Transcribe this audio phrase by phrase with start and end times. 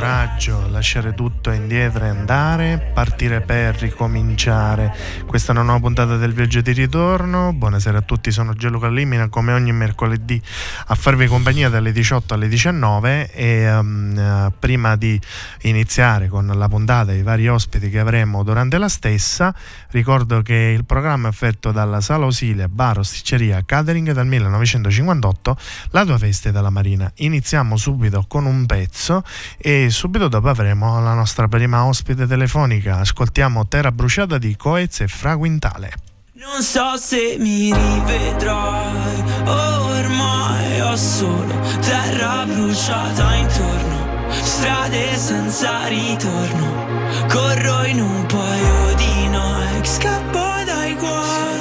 [0.00, 4.96] coraggio, lasciare tutto indietro e andare, partire per ricominciare.
[5.26, 7.52] Questa è una nuova puntata del viaggio di ritorno.
[7.52, 10.40] Buonasera a tutti, sono Gelo Callimina come ogni mercoledì
[10.86, 15.20] a farvi compagnia dalle 18 alle 19 e um, prima di
[15.62, 19.54] iniziare con la puntata e i vari ospiti che avremo durante la stessa,
[19.90, 25.56] ricordo che il programma è offerto dalla Sala Osilia Bar Osticceria Catering dal 1958,
[25.90, 27.12] la tua festa della Marina.
[27.16, 29.22] Iniziamo subito con un pezzo
[29.58, 32.98] e subito dopo avremo la nostra prima ospite telefonica.
[32.98, 35.92] Ascoltiamo Terra bruciata di Coez e Fraguintale.
[36.34, 47.84] Non so se mi rivedrai, ormai ho solo terra bruciata intorno, strade senza ritorno, corro
[47.84, 51.60] in un paio di Nike, scappo dai guai,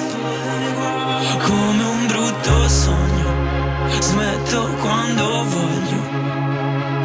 [1.41, 6.18] come un brutto sogno, smetto quando voglio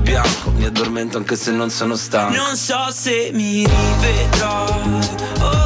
[0.00, 0.50] bianco.
[0.50, 2.36] Mi addormento anche se non sono stanco.
[2.36, 5.61] Non so se mi rivedrai Ormai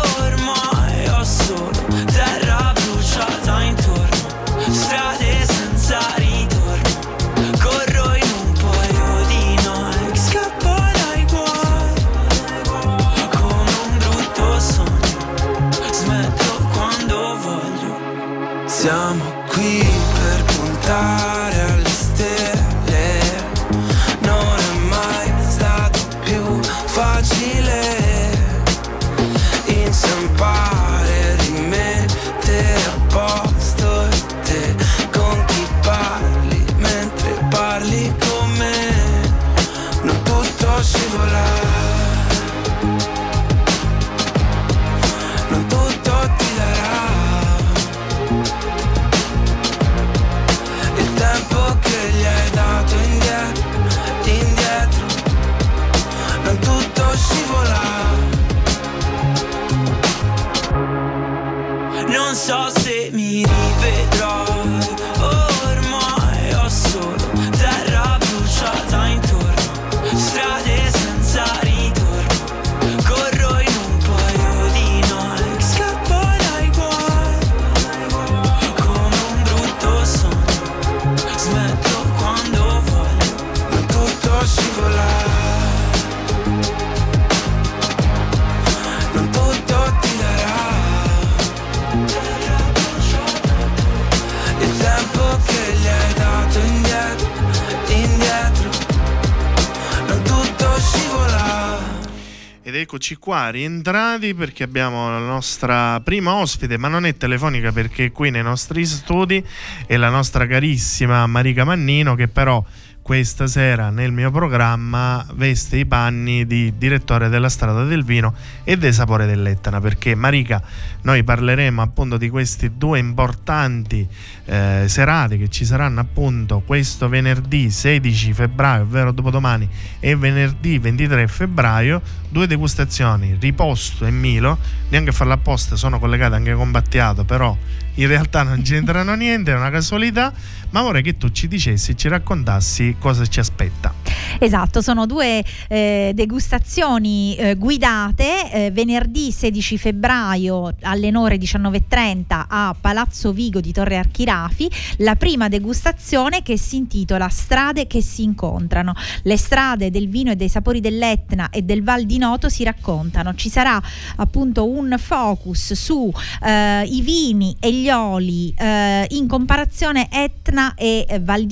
[102.86, 108.12] eccoci qua rientrati perché abbiamo la nostra prima ospite, ma non è telefonica perché è
[108.12, 109.44] qui nei nostri studi,
[109.88, 112.64] è la nostra carissima Marica Mannino che però
[113.06, 118.34] questa sera nel mio programma veste i panni di direttore della Strada del Vino
[118.64, 120.60] e dei Sapore dell'Etna perché Marica
[121.02, 124.04] noi parleremo appunto di questi due importanti
[124.46, 129.68] eh, serate che ci saranno appunto questo venerdì 16 febbraio ovvero dopodomani
[130.00, 134.58] e venerdì 23 febbraio due degustazioni Riposto e Milo.
[134.88, 137.56] Neanche a farla apposta sono collegate anche con Battiato però
[137.96, 140.32] in realtà non c'entrano niente, è una casualità,
[140.70, 143.94] ma vorrei che tu ci dicessi, ci raccontassi cosa ci aspetta.
[144.38, 152.74] Esatto, sono due eh, degustazioni eh, guidate eh, venerdì 16 febbraio alle ore 19.30 a
[152.78, 158.94] Palazzo Vigo di Torre Archirafi, la prima degustazione che si intitola Strade che si incontrano.
[159.22, 163.34] Le strade del vino e dei sapori dell'Etna e del Val di Noto si raccontano.
[163.34, 163.80] Ci sarà
[164.16, 171.44] appunto un focus su eh, vini e gli oli eh, in comparazione Etna e Val.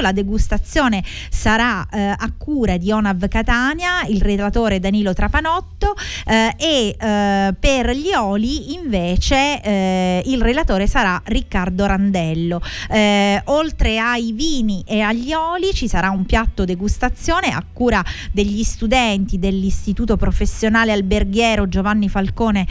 [0.00, 5.94] La degustazione sarà eh, a cura di Onav Catania, il relatore Danilo Trapanotto
[6.26, 12.62] eh, e eh, per gli oli invece eh, il relatore sarà Riccardo Randello.
[12.88, 18.02] Eh, oltre ai vini e agli oli ci sarà un piatto degustazione a cura
[18.32, 22.66] degli studenti dell'Istituto Professionale Alberghiero Giovanni Falcone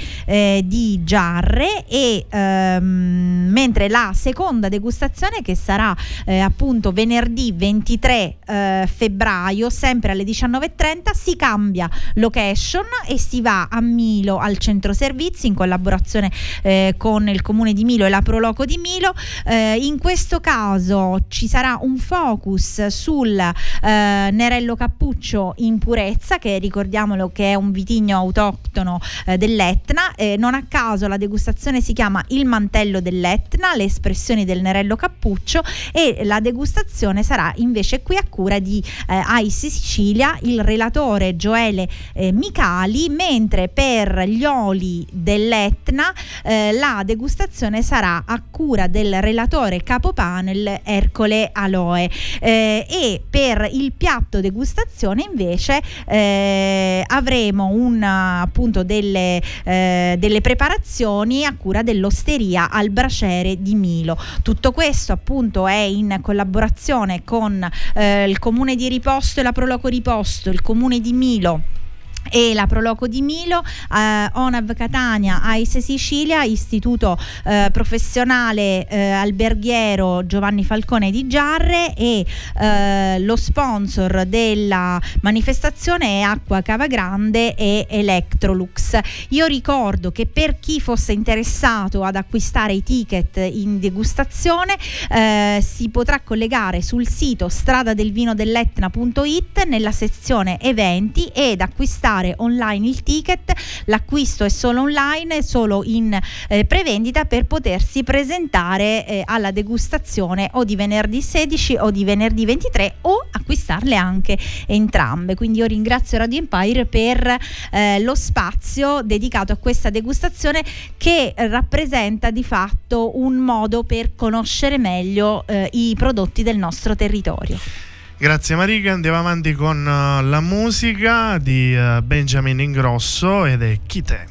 [0.63, 8.90] di Giarre e ehm, mentre la seconda degustazione che sarà eh, appunto venerdì 23 eh,
[8.94, 15.48] febbraio sempre alle 19.30 si cambia location e si va a Milo al centro servizi
[15.48, 16.31] in collaborazione
[16.62, 19.13] eh, con il comune di Milo e la Proloco di Milo.
[19.46, 26.58] Eh, in questo caso ci sarà un focus sul eh, Nerello Cappuccio in purezza che
[26.58, 30.13] ricordiamolo che è un vitigno autoctono eh, dell'Etna.
[30.38, 35.62] Non a caso la degustazione si chiama il mantello dell'Etna le espressioni del Nerello Cappuccio
[35.92, 41.88] e la degustazione sarà invece qui a cura di eh, Ice Sicilia, il relatore Gioele
[42.13, 46.13] eh, Micali, mentre per gli oli dell'Etna
[46.44, 52.09] eh, la degustazione sarà a cura del relatore capopanel Ercole Aloe.
[52.39, 61.45] Eh, e per il piatto degustazione invece eh, avremo un appunto delle, eh, delle preparazioni
[61.45, 64.18] a cura dell'osteria al braciere di Milo.
[64.42, 69.88] Tutto questo appunto è in collaborazione con eh, il comune di Riposto e la Proloco
[69.88, 71.80] Riposto, il comune di Milo
[72.29, 80.25] e la Proloco di Milo, eh, ONAV Catania, AISE Sicilia, Istituto eh, Professionale eh, Alberghiero
[80.25, 82.25] Giovanni Falcone di Giarre e
[82.59, 89.00] eh, lo sponsor della manifestazione è Acqua Cava Grande e Electrolux.
[89.29, 94.77] Io ricordo che per chi fosse interessato ad acquistare i ticket in degustazione
[95.09, 103.04] eh, si potrà collegare sul sito stradadelvinodelletna.it nella sezione eventi ed acquistare acquistare online il
[103.04, 103.54] ticket,
[103.86, 106.18] l'acquisto è solo online, solo in
[106.50, 112.46] eh, prevendita per potersi presentare eh, alla degustazione o di venerdì 16 o di venerdì
[112.46, 114.38] 23 o acquistarle anche
[114.68, 115.36] entrambe.
[115.36, 117.38] Quindi io ringrazio Radio Empire per
[117.72, 120.63] eh, lo spazio dedicato a questa degustazione
[120.98, 127.90] che rappresenta di fatto un modo per conoscere meglio eh, i prodotti del nostro territorio.
[128.21, 134.03] Grazie Marica, andiamo avanti con uh, la musica di uh, Benjamin Ingrosso ed è Chi
[134.03, 134.25] te.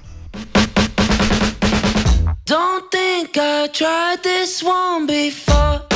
[2.44, 5.89] Don't think I tried this one before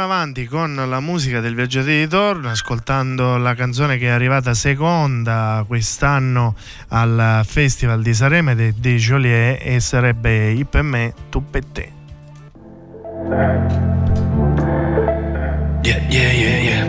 [0.00, 4.54] riandiamo avanti con la musica del viaggiatore di ritorno, ascoltando la canzone che è arrivata
[4.54, 6.54] seconda quest'anno
[6.88, 11.92] al Festival di Sareme di Joliet e sarebbe I per me, tu per te.
[15.82, 16.86] Yeah, yeah, yeah, yeah.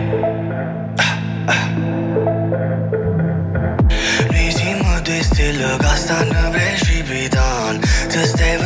[0.96, 1.70] Ah, ah.
[5.02, 8.56] Due stelle che stanno precipitando Ti stai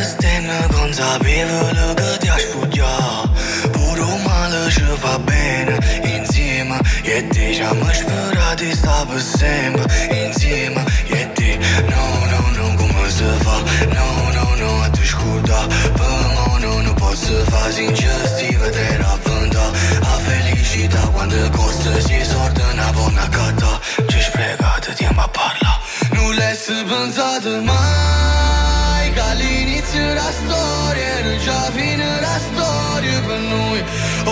[8.56, 9.84] Te sta per sempre
[10.24, 11.58] insieme E ti
[11.92, 13.56] no, no, no, come si fa?
[13.92, 15.66] No, no, no, a te scuda
[15.98, 19.64] Per mo no, non posso fa Sincer si vedrà vânda.
[20.00, 25.74] A felicita quando costă Și sortă n-avona cata Ce-și pregată, tiemba parla
[26.14, 33.40] Nu le si vânzată mai Ca l'inizio la storia Era già fine la storia per
[33.52, 33.80] noi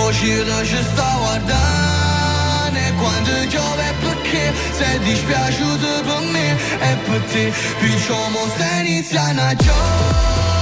[0.06, 2.13] Oggi lascio sta guardando
[3.04, 10.53] quando piove perché Sei dispiaciuto per me E per te Perciò mo stai iniziando a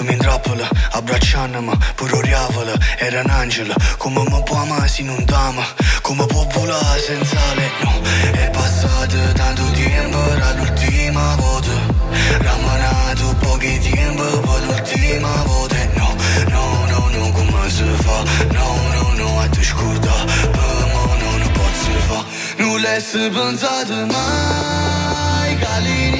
[0.00, 5.22] Tu mi intrappola, abbracciandomi Pure oriavola, era un angelo Come mi può amare se non
[5.26, 5.62] t'ama
[6.00, 8.00] Come può volare senza lei, no.
[8.32, 11.72] È passato tanto tempo dall'ultima volta
[12.38, 16.16] Rammanato pochi tempo per l'ultima volta No,
[16.48, 21.36] no, no, no, come si fa No, no, no, a te scorda Per me no,
[21.36, 22.24] non posso fa
[22.56, 26.19] Non l'hai pensato mai Che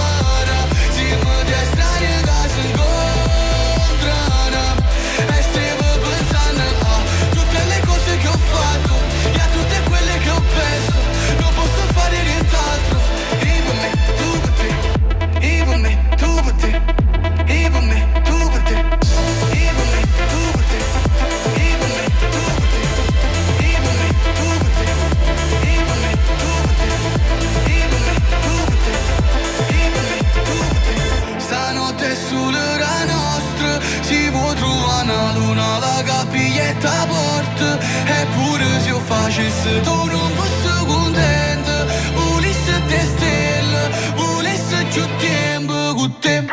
[36.81, 37.69] ta porte
[38.05, 41.73] E pure se io facesse tu non fosse contento
[42.15, 43.81] Volesse te stelle,
[44.15, 46.45] volesse più tempo con te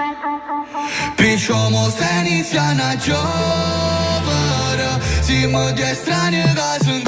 [1.16, 4.88] Perciò mo se inizia a giovare
[5.20, 7.07] Siamo di strani che sono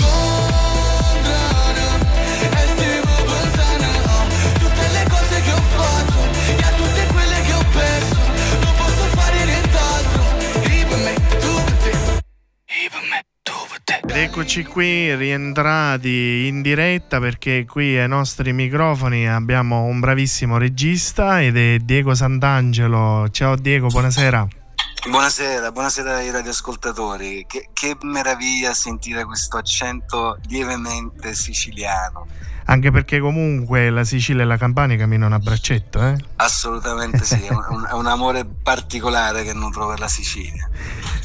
[14.23, 21.57] eccoci qui rientrati in diretta perché qui ai nostri microfoni abbiamo un bravissimo regista ed
[21.57, 23.29] è Diego Sant'Angelo.
[23.31, 24.60] Ciao Diego, buonasera.
[25.09, 27.47] Buonasera, buonasera ai radioascoltatori.
[27.49, 32.27] Che, che meraviglia sentire questo accento lievemente siciliano.
[32.67, 36.17] Anche perché comunque la Sicilia e la Campania camminano a braccetto, eh?
[36.37, 40.69] Assolutamente sì, è un, un amore particolare che nutro per la Sicilia.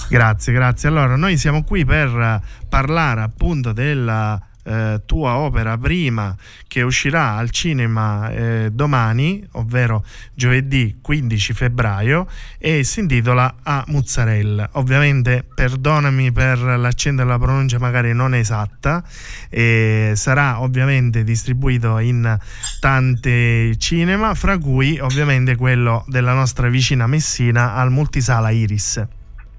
[0.09, 0.87] Grazie, grazie.
[0.87, 6.35] Allora, noi siamo qui per parlare appunto della eh, tua opera prima
[6.67, 10.03] che uscirà al cinema eh, domani, ovvero
[10.33, 14.69] giovedì 15 febbraio, e si intitola A Mozzarella.
[14.73, 19.03] Ovviamente, perdonami per l'accento della pronuncia magari non esatta,
[19.49, 22.37] eh, sarà ovviamente distribuito in
[22.79, 29.05] tanti cinema, fra cui ovviamente quello della nostra vicina Messina al multisala Iris.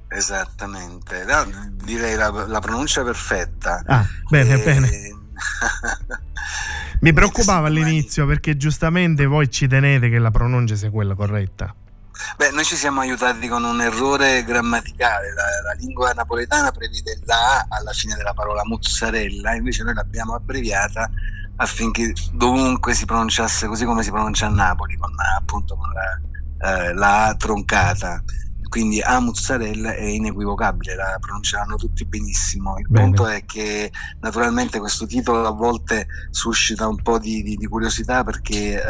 [0.09, 1.47] Esattamente, no,
[1.85, 3.83] direi la, la, pronuncia perfetta.
[3.87, 4.65] Ah, bene, e...
[4.65, 4.91] bene.
[7.01, 11.75] Mi preoccupava all'inizio perché giustamente voi ci tenete che la pronuncia sia quella corretta.
[12.37, 15.35] Beh, noi ci siamo aiutati con un errore grammaticale.
[15.35, 20.35] La, la, lingua napoletana prevede la A alla fine della parola mozzarella, invece noi l'abbiamo
[20.35, 21.11] abbreviata
[21.57, 26.93] affinché dovunque si pronunciasse così come si pronuncia a Napoli, con appunto con la, eh,
[26.95, 28.23] la A troncata
[28.69, 32.77] quindi a mozzarella è inequivocabile, la pronunceranno tutti benissimo.
[32.79, 33.07] Il Bene.
[33.07, 38.25] punto è che naturalmente questo titolo a volte suscita un po' di, di, di curiosità
[38.25, 38.85] perché eh,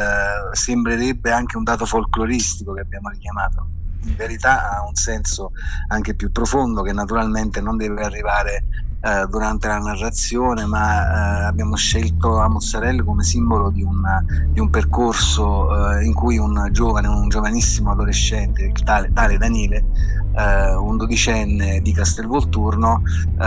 [0.52, 3.68] sembrerebbe anche un dato folcloristico che abbiamo richiamato.
[4.02, 5.52] in verità ha un senso
[5.88, 8.64] anche più profondo che naturalmente non deve arrivare
[9.06, 14.02] eh, durante la narrazione, ma eh, abbiamo scelto la mozzarella come simbolo di un,
[14.48, 19.84] di un percorso eh, in cui un giovane, un giovanissimo adolescente, tale, tale Daniele,
[20.36, 23.02] eh, un dodicenne di Castelvolturno,
[23.40, 23.44] eh,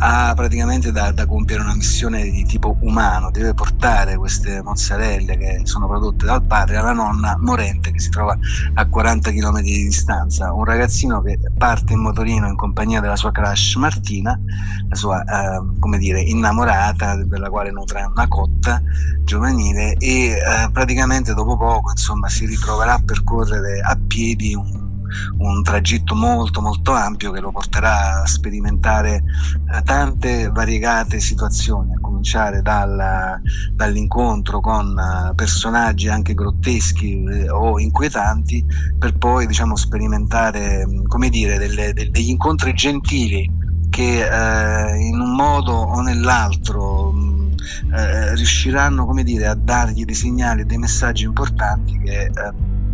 [0.00, 5.60] ha praticamente da, da, compiere una missione di tipo umano, deve portare queste mozzarelle che
[5.64, 8.36] sono prodotte dal padre alla nonna morente che si trova
[8.74, 13.32] a 40 km di distanza, un ragazzino che parte in motorino in compagnia della sua
[13.32, 18.80] crush Martina, la sua eh, come dire innamorata per la quale nutre una cotta
[19.22, 24.86] giovanile e eh, praticamente dopo poco insomma si ritroverà a percorrere a piedi un
[25.38, 29.22] un tragitto molto molto ampio che lo porterà a sperimentare
[29.74, 33.40] eh, tante variegate situazioni, a cominciare dal,
[33.72, 38.64] dall'incontro con eh, personaggi anche grotteschi eh, o inquietanti,
[38.98, 43.57] per poi diciamo, sperimentare come dire, delle, degli incontri gentili
[43.98, 47.12] che eh, in un modo o nell'altro
[47.92, 52.30] eh, riusciranno come dire, a dargli dei segnali dei messaggi importanti che eh,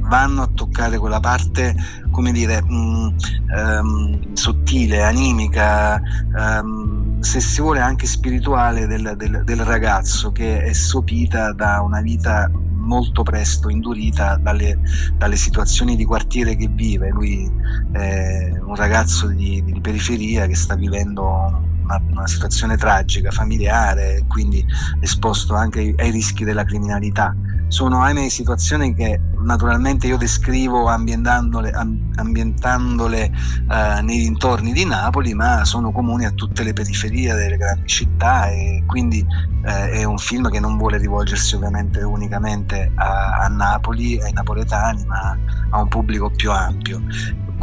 [0.00, 1.74] vanno a toccare quella parte,
[2.10, 3.08] come dire, mh, mm,
[3.54, 6.00] um, sottile, animica,
[6.34, 12.00] um, se si vuole anche spirituale del, del, del ragazzo che è sopita da una
[12.00, 12.50] vita
[12.84, 14.78] molto presto indurita dalle,
[15.16, 17.08] dalle, situazioni di quartiere che vive.
[17.08, 17.50] Lui
[17.92, 24.64] è un ragazzo di, di periferia che sta vivendo una, una, situazione tragica, familiare, quindi
[25.00, 27.34] esposto anche ai, rischi della criminalità
[27.68, 35.64] sono ahimè situazioni che naturalmente io descrivo ambientandole, ambientandole eh, nei dintorni di Napoli, ma
[35.64, 39.26] sono comuni a tutte le periferie delle grandi città e quindi
[39.64, 45.04] eh, è un film che non vuole rivolgersi ovviamente unicamente a, a Napoli, ai napoletani,
[45.06, 45.36] ma
[45.70, 47.02] a un pubblico più ampio.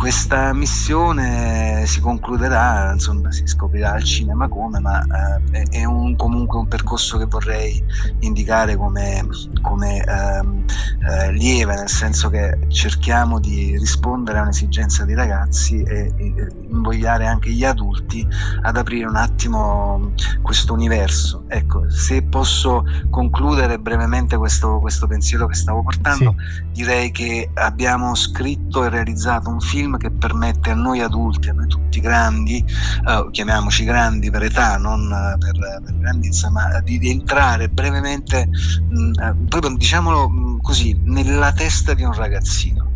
[0.01, 5.05] Questa missione si concluderà, insomma, si scoprirà al cinema come, ma
[5.51, 7.85] eh, è un, comunque un percorso che vorrei
[8.21, 9.23] indicare come,
[9.61, 10.65] come ehm,
[11.07, 17.27] eh, lieve, nel senso che cerchiamo di rispondere a un'esigenza di ragazzi e, e invogliare
[17.27, 18.27] anche gli adulti
[18.63, 21.43] ad aprire un attimo questo universo.
[21.47, 26.63] Ecco, se posso concludere brevemente questo, questo pensiero che stavo portando, sì.
[26.71, 31.53] direi che abbiamo scritto e realizzato un film film che permette a noi adulti, a
[31.53, 32.63] noi tutti grandi,
[33.07, 38.47] eh, chiamiamoci grandi per età, non eh, per, per grandezza, ma di, di entrare brevemente,
[38.47, 42.89] mh, mm, eh, proprio diciamolo mm, così, nella testa di un ragazzino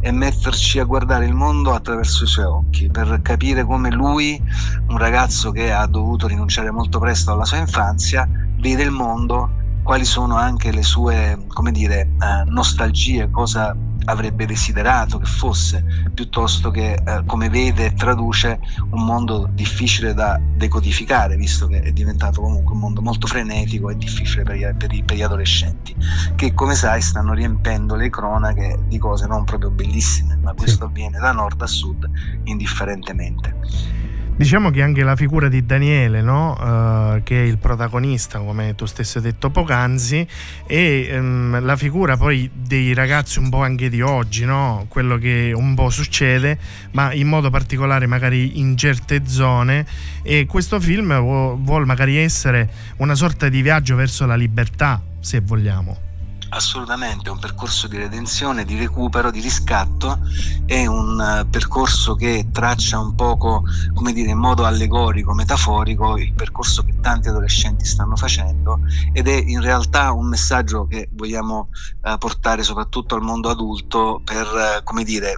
[0.00, 4.40] e metterci a guardare il mondo attraverso i suoi occhi per capire come lui,
[4.88, 8.28] un ragazzo che ha dovuto rinunciare molto presto alla sua infanzia,
[8.58, 13.74] vede il mondo, quali sono anche le sue, come dire, eh, nostalgie, cosa
[14.04, 20.40] avrebbe desiderato che fosse, piuttosto che eh, come vede e traduce un mondo difficile da
[20.40, 25.04] decodificare, visto che è diventato comunque un mondo molto frenetico e difficile per gli, per,
[25.04, 25.94] per gli adolescenti,
[26.34, 31.18] che come sai stanno riempendo le cronache di cose non proprio bellissime, ma questo avviene
[31.18, 32.08] da nord a sud
[32.44, 34.03] indifferentemente.
[34.36, 36.54] Diciamo che anche la figura di Daniele, no?
[36.54, 40.26] uh, che è il protagonista, come tu stesso hai detto poc'anzi,
[40.66, 44.86] e um, la figura poi dei ragazzi un po' anche di oggi, no?
[44.88, 46.58] quello che un po' succede,
[46.90, 49.86] ma in modo particolare magari in certe zone.
[50.24, 51.16] E questo film
[51.62, 56.12] vuole magari essere una sorta di viaggio verso la libertà, se vogliamo
[56.54, 60.18] assolutamente un percorso di redenzione, di recupero, di riscatto,
[60.64, 66.32] è un uh, percorso che traccia un poco, come dire, in modo allegorico, metaforico, il
[66.32, 68.80] percorso che tanti adolescenti stanno facendo
[69.12, 71.68] ed è in realtà un messaggio che vogliamo
[72.02, 75.36] uh, portare soprattutto al mondo adulto per, uh, come dire,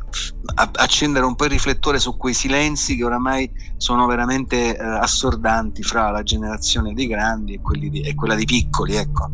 [0.54, 6.10] a- accendere un po' il riflettore su quei silenzi che oramai sono veramente assordanti fra
[6.10, 9.30] la generazione dei grandi e, di, e quella dei piccoli, ecco.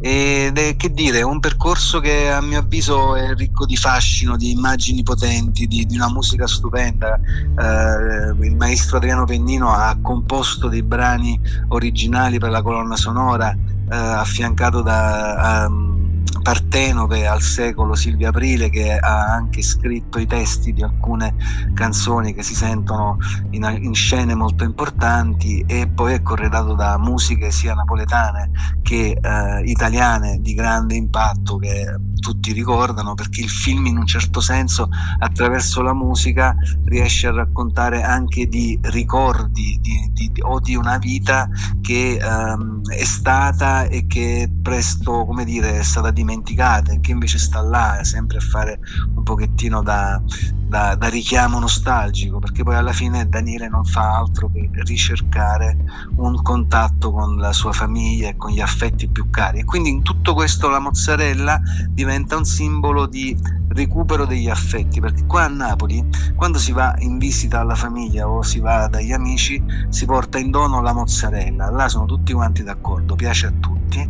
[0.00, 4.36] Ed è che dire, è un percorso che a mio avviso è ricco di fascino,
[4.36, 7.18] di immagini potenti, di, di una musica stupenda.
[7.18, 13.94] Eh, il maestro Adriano Pennino ha composto dei brani originali per la colonna sonora, eh,
[13.94, 16.09] affiancato da um,
[16.42, 21.34] Partenope al secolo Silvia Aprile che ha anche scritto i testi di alcune
[21.74, 23.18] canzoni che si sentono
[23.50, 28.50] in, in scene molto importanti e poi è corredato da musiche sia napoletane
[28.82, 34.40] che eh, italiane di grande impatto che tutti ricordano perché il film in un certo
[34.40, 36.54] senso attraverso la musica
[36.84, 41.48] riesce a raccontare anche di ricordi di, di, di, o di una vita
[41.80, 47.38] che ehm, è stata e che presto come dire è stata dimenticata e che invece
[47.38, 48.78] sta là sempre a fare
[49.14, 50.22] un pochettino da,
[50.70, 55.76] da, da, richiamo nostalgico, perché poi alla fine Daniele non fa altro che ricercare
[56.14, 59.58] un contatto con la sua famiglia e con gli affetti più cari.
[59.58, 63.36] E quindi in tutto questo la mozzarella diventa un simbolo di
[63.70, 66.06] recupero degli affetti, perché qua a Napoli,
[66.36, 70.52] quando si va in visita alla famiglia o si va dagli amici, si porta in
[70.52, 74.08] dono la mozzarella, là sono tutti quanti d'accordo, piace a tutti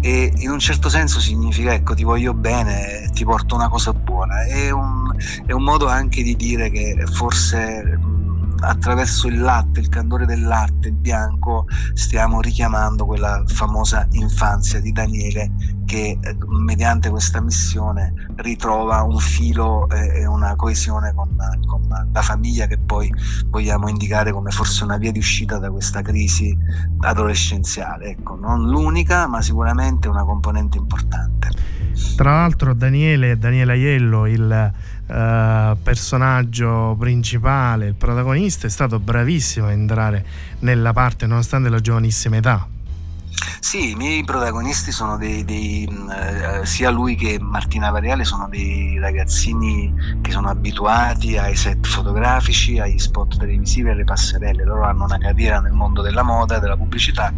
[0.00, 4.44] e in un certo senso significa ecco ti voglio bene, ti porto una cosa buona,
[4.44, 7.98] è un, è un modo anche di dire che forse
[8.60, 15.50] attraverso il latte, il candore del latte, bianco, stiamo richiamando quella famosa infanzia di Daniele
[15.84, 22.66] che eh, mediante questa missione ritrova un filo e una coesione con, con, la famiglia
[22.66, 23.12] che poi
[23.46, 26.56] vogliamo indicare come forse una via di uscita da questa crisi
[27.00, 28.10] adolescenziale.
[28.10, 31.48] Ecco, non l'unica, ma sicuramente una componente importante.
[32.16, 34.72] Tra l'altro Daniele, Daniele Aiello, il
[35.08, 40.24] uh, personaggio principale, il protagonista, è stato bravissimo a entrare
[40.60, 42.68] nella parte nonostante la giovanissima età.
[43.60, 48.98] Sì, i miei protagonisti sono dei, dei eh, sia lui che Martina Variale sono dei
[48.98, 54.64] ragazzini che sono abituati ai set fotografici, agli spot televisivi, alle passerelle.
[54.64, 57.32] Loro hanno una carriera nel mondo della moda, della pubblicità,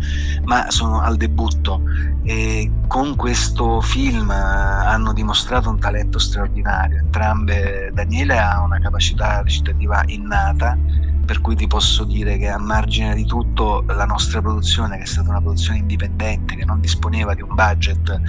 [0.44, 1.82] ma sono al debutto
[2.22, 6.98] e con questo film eh, hanno dimostrato un talento straordinario.
[6.98, 10.76] Entrambe Daniele ha una capacità recitativa innata
[11.30, 15.06] per cui ti posso dire che a margine di tutto la nostra produzione, che è
[15.06, 18.20] stata una produzione indipendente, che non disponeva di un budget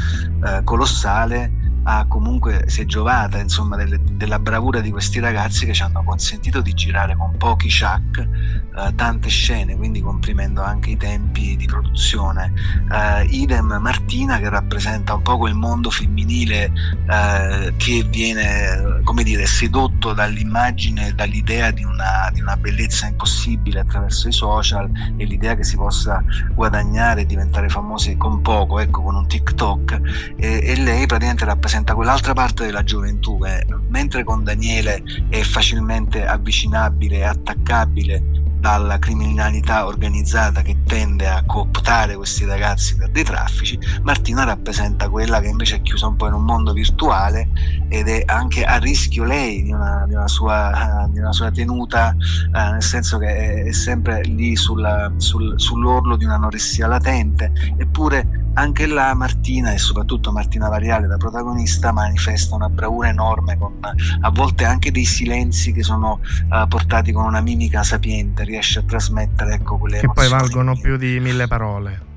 [0.46, 1.52] eh, colossale,
[1.84, 6.04] ha comunque si è giovata insomma, delle, della bravura di questi ragazzi che ci hanno
[6.04, 11.66] consentito di girare con pochi chuck eh, tante scene, quindi comprimendo anche i tempi di
[11.66, 12.54] produzione.
[12.92, 16.72] Eh, idem Martina che rappresenta un po' quel mondo femminile
[17.10, 24.28] eh, che viene come dire sedotto dall'immagine, dall'idea di una, di una bellezza impossibile attraverso
[24.28, 29.16] i social e l'idea che si possa guadagnare e diventare famosi con poco, ecco con
[29.16, 34.44] un TikTok e, e lei praticamente rappresenta rappresenta quell'altra parte della gioventù che mentre con
[34.44, 42.96] Daniele è facilmente avvicinabile e attaccabile dalla criminalità organizzata che tende a cooptare questi ragazzi
[42.96, 46.72] per dei traffici, Martina rappresenta quella che invece è chiusa un po' in un mondo
[46.72, 47.50] virtuale
[47.90, 52.16] ed è anche a rischio lei di una, di una, sua, di una sua, tenuta,
[52.54, 58.86] eh, nel senso che è sempre lì sulla, sul, sull'orlo di un'anoressia latente, eppure anche
[58.86, 64.66] là Martina e soprattutto Martina Variale da protagonista manifesta una bravura enorme con a volte
[64.66, 69.78] anche dei silenzi che sono uh, portati con una mimica sapiente riesce a trasmettere ecco
[69.78, 72.10] quelle che poi valgono più di mille parole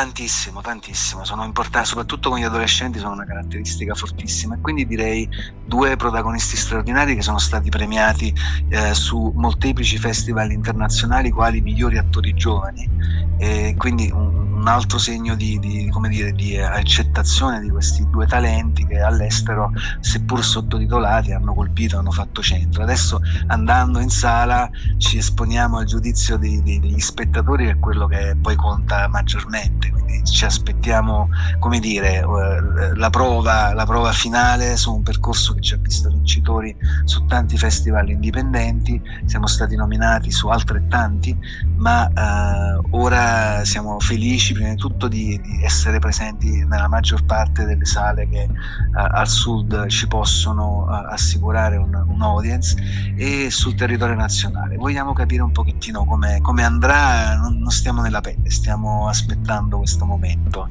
[0.00, 4.54] Tantissimo, tantissimo, sono importanti, soprattutto con gli adolescenti sono una caratteristica fortissima.
[4.54, 5.28] E quindi direi
[5.66, 8.34] due protagonisti straordinari che sono stati premiati
[8.70, 12.88] eh, su molteplici festival internazionali quali migliori attori giovani.
[13.36, 18.86] E quindi un, un altro segno di, di, dire, di, accettazione di questi due talenti
[18.86, 22.82] che all'estero, seppur sottotitolati, hanno colpito, hanno fatto centro.
[22.82, 28.34] Adesso andando in sala ci esponiamo al giudizio dei, degli spettatori che è quello che
[28.40, 34.94] poi conta maggiormente quindi ci aspettiamo, come dire, eh, la prova, la prova finale su
[34.94, 36.74] un percorso che ci ha visto vincitori
[37.04, 41.36] su tanti festival indipendenti, siamo stati nominati su altrettanti,
[41.76, 47.64] ma eh, ora siamo felici prima di tutto di, di, essere presenti nella maggior parte
[47.64, 48.48] delle sale che eh,
[48.92, 52.76] al sud ci possono eh, assicurare un, un, audience
[53.16, 54.76] e sul territorio nazionale.
[54.76, 60.04] Vogliamo capire un pochettino come, andrà, non, non stiamo nella pelle, stiamo aspettando aspettando questo
[60.04, 60.68] momento.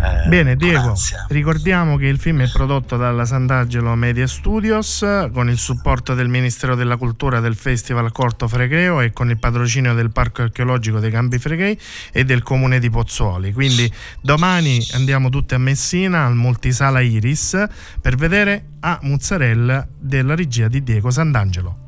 [0.00, 0.94] Eh, Bene, Diego,
[1.28, 6.74] ricordiamo che il film è prodotto dalla Sant'Angelo Media Studios con il supporto del Ministero
[6.74, 11.38] della Cultura del Festival Corto Fregreo e con il patrocinio del Parco Archeologico dei Campi
[11.38, 11.78] Freghei
[12.12, 13.52] e del Comune di Pozzuoli.
[13.52, 17.66] Quindi domani andiamo tutti a Messina al Multisala Iris
[18.00, 21.84] per vedere a Mozzarella della regia di Diego Sant'Angelo.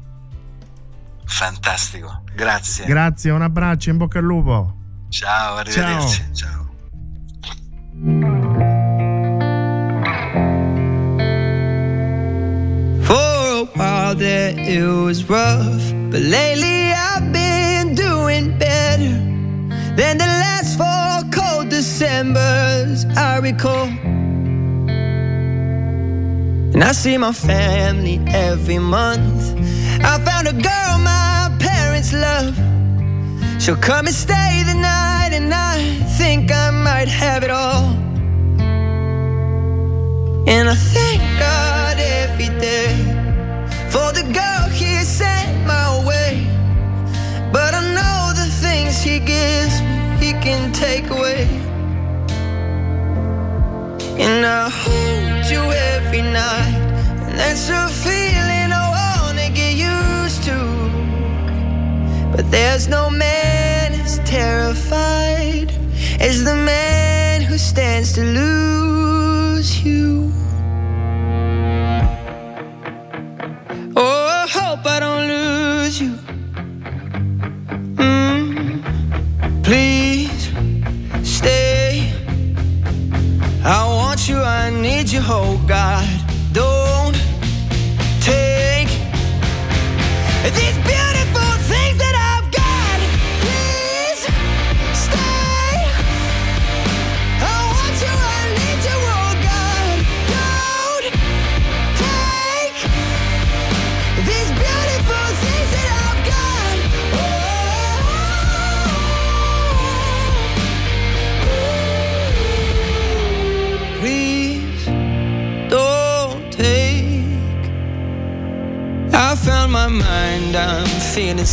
[1.25, 2.87] Fantastico, grazie.
[2.87, 4.78] Grazie, un abbraccio, in bocca al lupo.
[5.11, 6.23] Ciao, arrivederci.
[6.35, 6.47] Ciao.
[6.51, 6.67] Ciao.
[13.03, 19.15] For a while there it was rough, but lately I've been doing better
[19.97, 23.89] than the last four cold Decembers I recall.
[26.75, 29.57] And I see my family every month.
[30.05, 32.57] I found a girl my parents love.
[33.59, 35.83] She'll come and stay the night, and I
[36.17, 37.87] think I might have it all.
[40.47, 42.95] And I thank God every day
[43.91, 46.47] for the girl He sent my way.
[47.53, 51.49] But I know the things He gives me, He can take away.
[54.19, 55.63] And I hold you
[55.95, 56.75] every night,
[57.27, 58.48] and that's a feeling.
[62.39, 65.73] But there's no man as terrified
[66.21, 70.33] as the man who stands to lose you.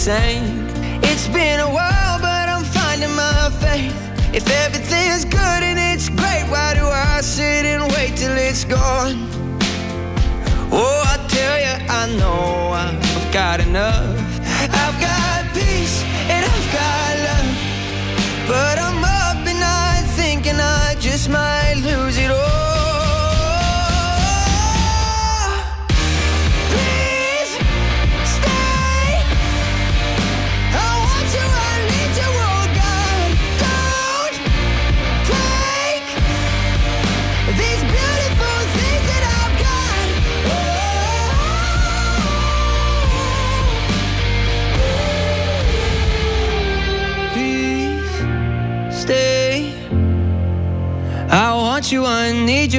[0.05, 0.64] same.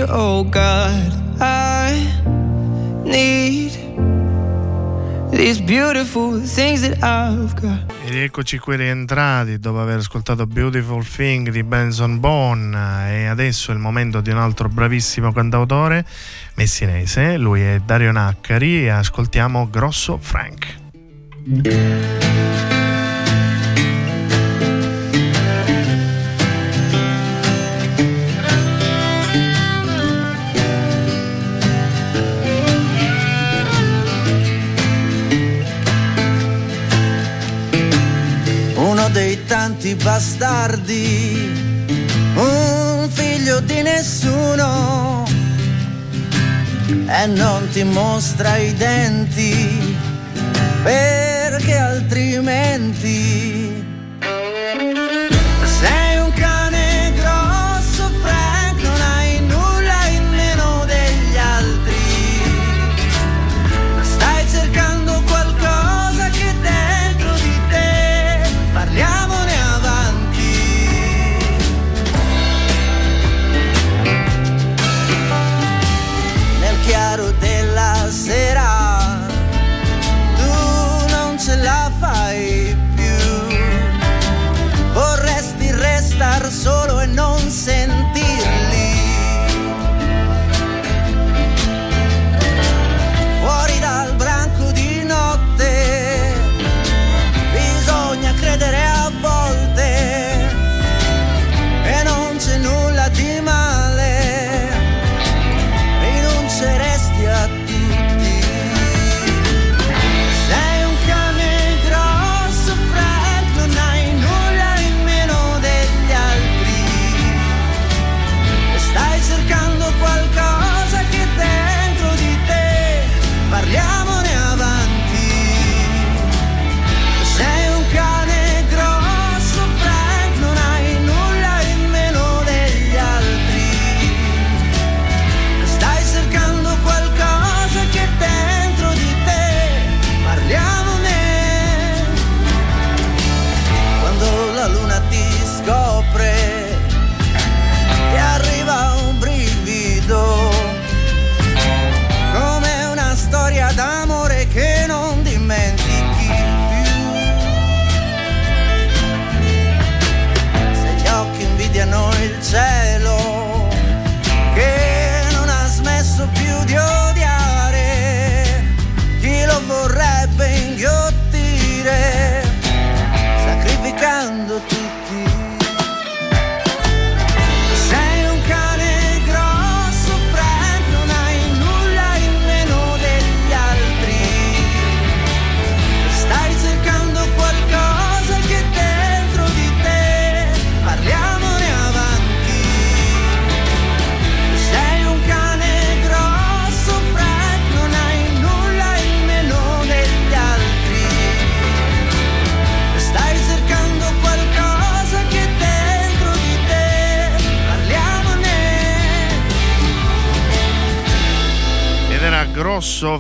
[0.08, 2.06] oh God, I
[3.04, 3.72] need
[5.30, 7.94] these beautiful things that I've got.
[8.04, 12.76] Ed eccoci qui rientrati dopo aver ascoltato Beautiful Thing di Benson Bone
[13.10, 16.04] e adesso è il momento di un altro bravissimo cantautore
[16.54, 20.74] messinese, lui è Dario Naccari e ascoltiamo Grosso Frank.
[39.87, 41.53] questi bastardi,
[42.35, 45.25] un figlio di nessuno,
[47.07, 49.96] e non ti mostra i denti,
[50.83, 53.65] perché altrimenti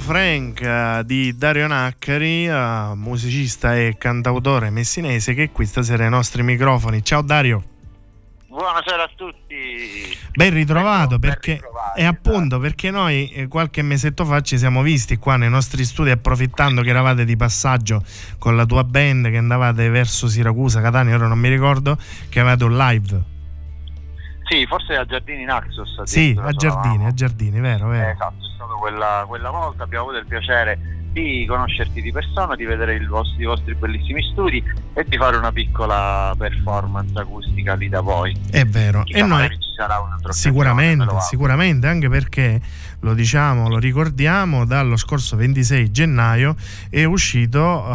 [0.06, 6.10] Frank eh, di Dario Naccari, eh, musicista e cantautore messinese che è qui stasera ai
[6.10, 7.02] nostri microfoni.
[7.02, 7.60] Ciao Dario.
[8.46, 10.16] Buonasera a tutti.
[10.32, 11.60] Ben ritrovato Ben perché
[11.96, 16.10] e appunto perché noi eh, qualche mesetto fa ci siamo visti qua nei nostri studi
[16.10, 18.00] approfittando che eravate di passaggio
[18.38, 22.62] con la tua band che andavate verso Siracusa, Catania, ora non mi ricordo, che avevate
[22.62, 23.34] un live.
[24.48, 26.02] Sì, forse a Giardini Naxos.
[26.04, 28.10] Sì, a Giardini, a Giardini, vero, Eh, vero.
[28.10, 29.82] esatto, è stato quella, quella volta.
[29.82, 30.78] Abbiamo avuto il piacere
[31.12, 35.36] di conoscerti di persona, di vedere il vostri- i vostri bellissimi studi e di fare
[35.38, 38.36] una piccola performance acustica lì da voi.
[38.50, 39.02] È vero.
[39.06, 42.60] E noi sarà un'altra Sicuramente, sicuramente, anche perché
[43.00, 46.56] lo diciamo, lo ricordiamo, dallo scorso 26 gennaio
[46.88, 47.92] è uscito uh,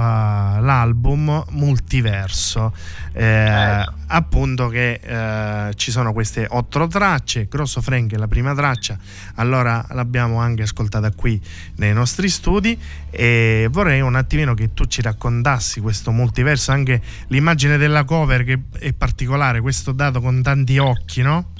[0.61, 2.73] l'album Multiverso.
[3.13, 8.97] Eh, appunto che eh, ci sono queste otto tracce, Grosso Frank è la prima traccia,
[9.35, 11.41] allora l'abbiamo anche ascoltata qui
[11.77, 12.77] nei nostri studi
[13.09, 18.61] e vorrei un attimino che tu ci raccontassi questo multiverso, anche l'immagine della cover che
[18.79, 21.50] è particolare, questo dato con tanti occhi, no?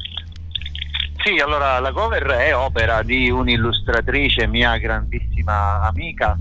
[1.23, 6.35] Sì, allora la cover è opera di un'illustratrice mia grandissima amica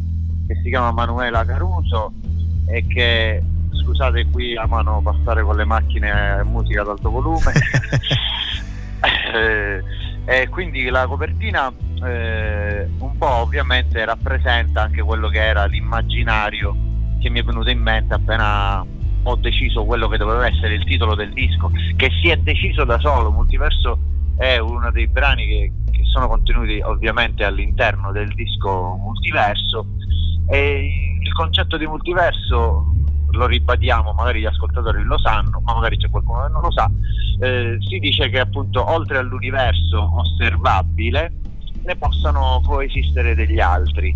[0.46, 2.12] che si chiama Manuela Caruso
[2.66, 7.52] e che scusate qui amano passare con le macchine musica ad alto volume.
[9.32, 9.82] Eh,
[10.26, 11.72] e quindi la copertina
[12.04, 16.76] eh, un po' ovviamente rappresenta anche quello che era l'immaginario
[17.18, 18.84] che mi è venuto in mente appena
[19.22, 22.98] ho deciso quello che doveva essere il titolo del disco che si è deciso da
[22.98, 23.98] solo Multiverso
[24.40, 29.84] è uno dei brani che, che sono contenuti ovviamente all'interno del disco Multiverso
[30.48, 32.90] e il concetto di multiverso
[33.32, 36.90] lo ribadiamo, magari gli ascoltatori lo sanno, ma magari c'è qualcuno che non lo sa.
[37.40, 41.32] eh, si dice che appunto oltre all'universo osservabile
[41.84, 44.14] ne possano coesistere degli altri,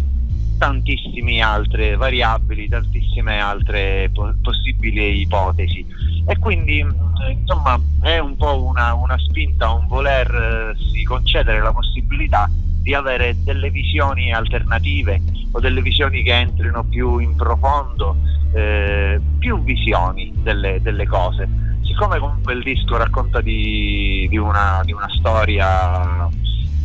[0.58, 5.84] tantissime altre variabili, tantissime altre po- possibili ipotesi.
[6.26, 6.84] E quindi
[7.30, 12.48] insomma è un po' una, una spinta, un volersi concedere la possibilità
[12.84, 15.20] di avere delle visioni alternative
[15.52, 18.16] o delle visioni che entrino più in profondo,
[18.52, 21.48] eh, più visioni delle, delle cose.
[21.82, 26.28] Siccome comunque il disco racconta di, di una, di una storia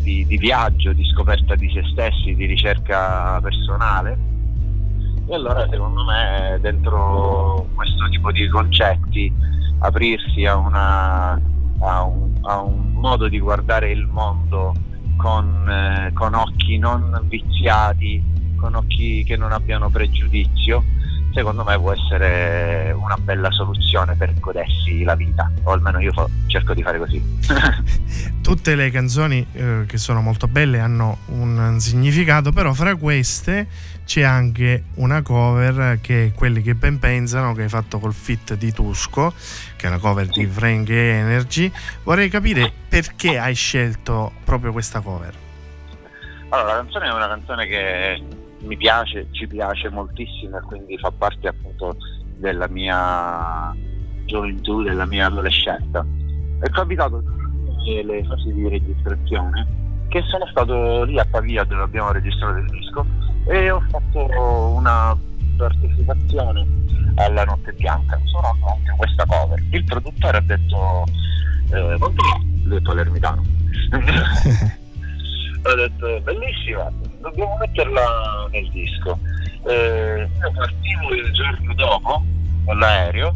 [0.01, 4.17] di, di viaggio, di scoperta di se stessi, di ricerca personale,
[5.27, 9.31] e allora secondo me dentro questo tipo di concetti
[9.79, 11.31] aprirsi a, una,
[11.79, 14.73] a, un, a un modo di guardare il mondo
[15.17, 18.23] con, eh, con occhi non viziati,
[18.59, 20.83] con occhi che non abbiano pregiudizio,
[21.33, 26.27] secondo me può essere una bella soluzione per godersi la vita, o almeno io fa-
[26.47, 27.39] cerco di fare così.
[28.41, 33.67] Tutte le canzoni eh, che sono molto belle hanno un significato, però fra queste
[34.05, 38.55] c'è anche una cover che è quelli che ben pensano che hai fatto col fit
[38.55, 39.33] di Tusco,
[39.75, 41.71] che è una cover di Frank Energy.
[42.03, 45.33] Vorrei capire perché hai scelto proprio questa cover.
[46.49, 48.23] Allora, la canzone è una canzone che
[48.61, 51.95] mi piace, ci piace moltissimo e quindi fa parte appunto
[52.37, 53.75] della mia
[54.25, 56.05] gioventù, della mia adolescenza.
[56.59, 57.23] È capitato
[57.85, 59.77] nelle fasi di registrazione
[60.09, 63.05] che sono stato lì a Pavia dove abbiamo registrato il disco
[63.47, 65.15] e ho fatto una
[65.55, 66.65] partecipazione
[67.15, 69.63] alla Notte Bianca suonando anche questa cover.
[69.71, 71.03] Il produttore ha detto
[71.71, 72.41] eh, quanto va?
[72.63, 73.43] Lui è palermitano.
[75.63, 79.19] ho detto bellissima, dobbiamo metterla nel disco.
[79.67, 82.23] Eh, partivo il giorno dopo
[82.65, 83.35] con l'aereo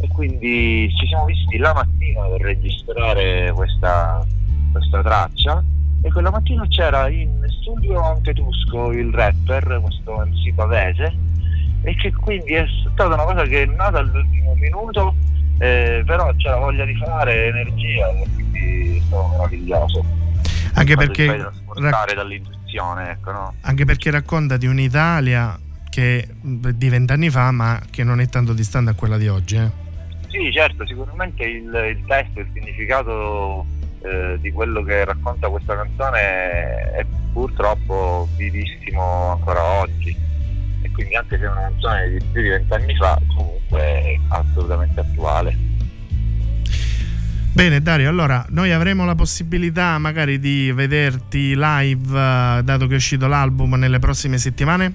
[0.00, 4.24] e quindi ci siamo visti la mattina per registrare questa,
[4.72, 5.64] questa traccia
[6.02, 11.16] e quella mattina c'era in studio anche Tusco, il rapper, questo MC Pavese
[11.82, 15.14] e che quindi è stata una cosa che è nata all'ultimo minuto
[15.58, 20.23] eh, però c'era voglia di fare, energia e quindi è meraviglioso
[20.72, 23.54] Anche perché, trasportare dall'intuizione, ecco, no?
[23.60, 25.58] anche perché racconta di un'Italia
[25.90, 29.56] che di vent'anni fa, ma che non è tanto distante da quella di oggi.
[29.56, 29.70] eh.
[30.28, 33.64] Sì, certo, sicuramente il, il testo, il significato
[34.02, 36.20] eh, di quello che racconta questa canzone
[36.92, 40.16] è purtroppo vivissimo ancora oggi.
[40.82, 45.00] E quindi anche se è una canzone di più di vent'anni fa, comunque è assolutamente
[45.00, 45.56] attuale.
[47.54, 52.96] Bene Dario, allora noi avremo la possibilità magari di vederti live, eh, dato che è
[52.96, 54.92] uscito l'album nelle prossime settimane?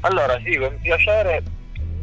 [0.00, 1.40] Allora, sì, con piacere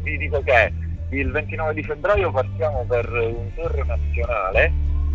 [0.00, 0.72] vi dico che
[1.10, 4.72] il 29 di febbraio partiamo per un tour nazionale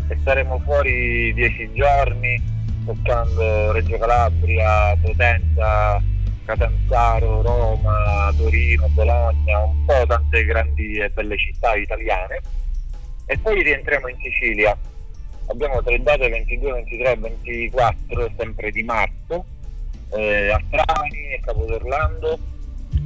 [0.08, 2.40] e staremo fuori dieci giorni
[2.86, 6.00] toccando Reggio Calabria, Potenza,
[6.46, 12.40] Catanzaro, Roma, Torino, Bologna, un po' tante grandi e belle città italiane
[13.26, 14.78] e poi rientriamo in Sicilia.
[15.48, 19.46] Abbiamo tre date 22, 23 e 24 sempre di marzo
[20.10, 22.40] eh, a Trani, a Capodorlando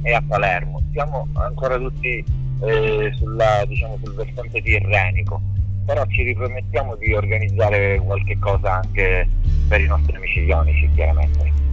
[0.02, 0.82] e a Palermo.
[0.92, 2.24] Siamo ancora tutti
[2.62, 5.40] eh, sulla, diciamo, sul versante tirrenico,
[5.84, 9.28] però ci ripromettiamo di organizzare qualche cosa anche
[9.68, 11.68] per i nostri amici ionici, chiaramente.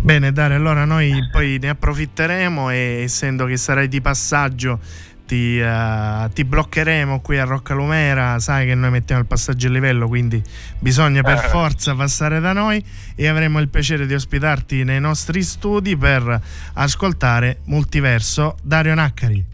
[0.00, 4.78] Bene, Dario, allora noi poi ne approfitteremo e essendo che sarai di passaggio
[5.26, 10.06] ti, uh, ti, bloccheremo qui a Roccalumera, sai che noi mettiamo il passaggio a livello,
[10.06, 10.42] quindi
[10.78, 11.48] bisogna per eh.
[11.48, 16.40] forza passare da noi e avremo il piacere di ospitarti nei nostri studi per
[16.74, 19.44] ascoltare Multiverso Dario Naccari.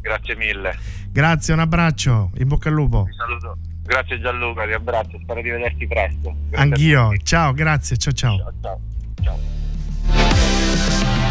[0.00, 0.78] Grazie mille.
[1.10, 3.04] Grazie, un abbraccio, in bocca al lupo.
[3.08, 3.58] Ti saluto.
[3.82, 6.34] Grazie Gianluca, ti abbraccio, spero di vederti presto.
[6.48, 8.36] Grazie Anch'io, ciao, grazie, ciao ciao.
[8.36, 8.80] Ciao
[9.22, 9.38] ciao.
[10.02, 11.25] ciao.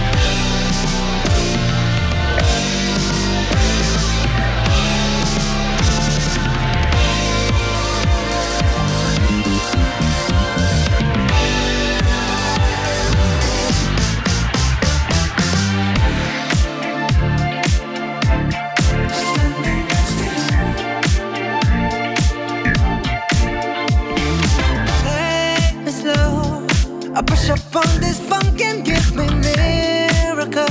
[27.18, 30.66] I push up on this funk and give me miracles.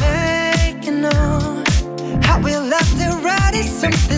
[0.00, 1.64] Making on
[2.24, 4.15] how we love to ride is something.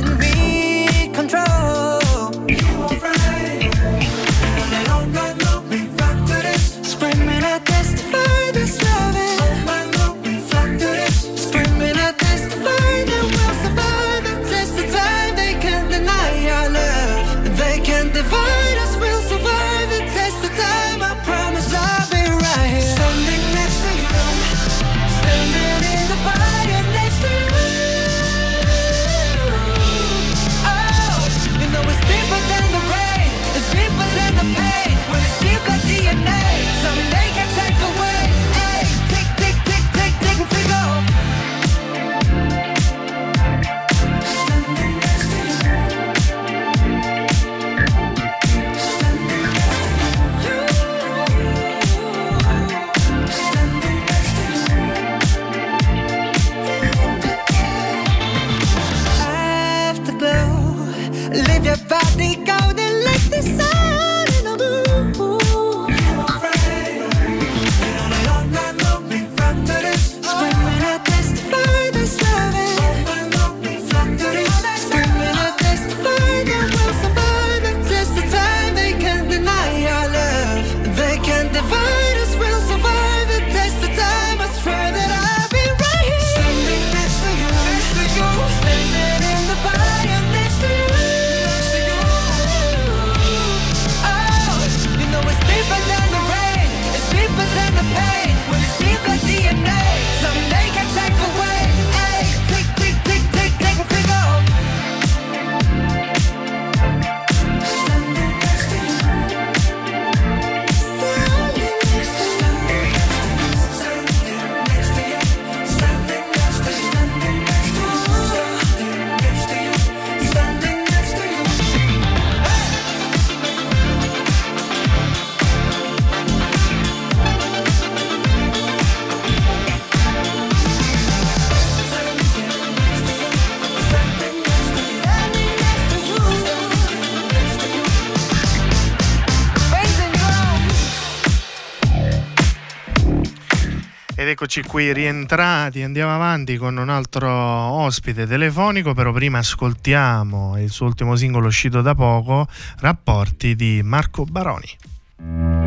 [144.31, 150.87] Eccoci qui rientrati, andiamo avanti con un altro ospite telefonico, però prima ascoltiamo il suo
[150.87, 152.47] ultimo singolo uscito da poco,
[152.81, 155.58] Rapporti di Marco Baroni.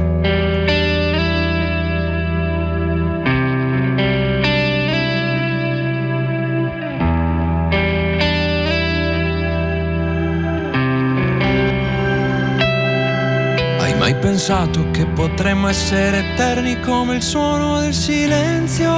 [14.44, 18.92] Pensato che potremmo essere eterni come il suono del silenzio?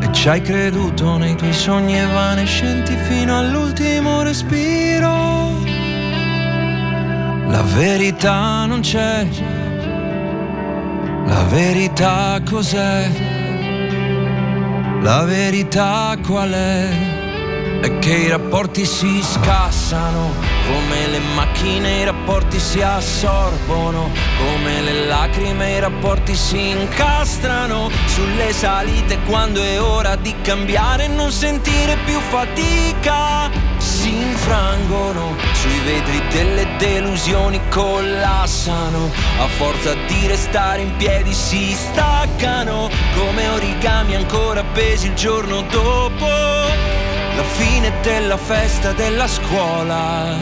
[0.00, 5.62] E ci hai creduto nei tuoi sogni evanescenti fino all'ultimo respiro?
[7.46, 9.28] La verità non c'è.
[11.26, 13.10] La verità cos'è?
[15.02, 16.88] La verità qual è?
[17.80, 25.04] È che i rapporti si scassano come le macchine i rapporti si assorbono, come le
[25.06, 27.90] lacrime i rapporti si incastrano.
[28.06, 33.50] Sulle salite quando è ora di cambiare e non sentire più fatica.
[33.76, 42.88] Si infrangono sui vetri delle delusioni collassano, a forza di restare in piedi si staccano
[43.16, 50.36] come origami ancora appesi il giorno dopo la fine della festa della scuola.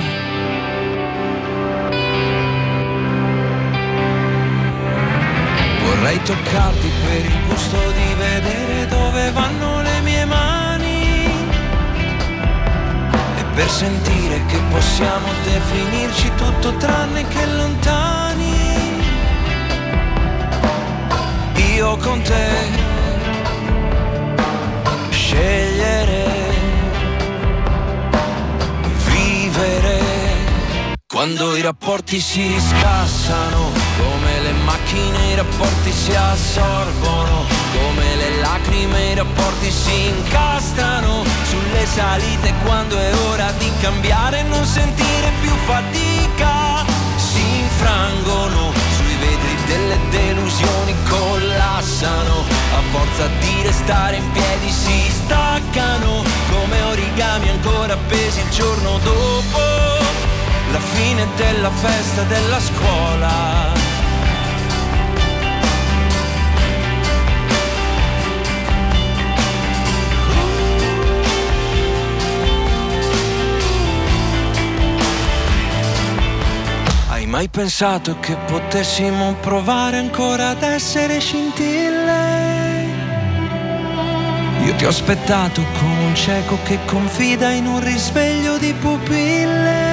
[5.85, 11.25] Vorrei toccarti per il gusto di vedere dove vanno le mie mani
[13.39, 18.21] e per sentire che possiamo definirci tutto tranne che lontani.
[21.75, 22.91] Io con te
[25.11, 25.72] scegliere
[31.23, 39.13] quando i rapporti si scassano come le macchine i rapporti si assorbono come le lacrime
[39.13, 41.23] i rapporti si incastrano.
[41.45, 46.85] Sulle salite quando è ora di cambiare e non sentire più fatica.
[47.15, 52.45] Si infrangono sui vetri delle delusioni collassano.
[52.75, 56.25] A forza di restare in piedi si staccano.
[56.51, 59.93] Come origami ancora appesi il giorno dopo
[60.73, 63.91] la fine della festa della scuola
[77.09, 82.73] Hai mai pensato che potessimo provare ancora ad essere scintille?
[84.65, 89.92] Io ti ho aspettato come un cieco che confida in un risveglio di pupille.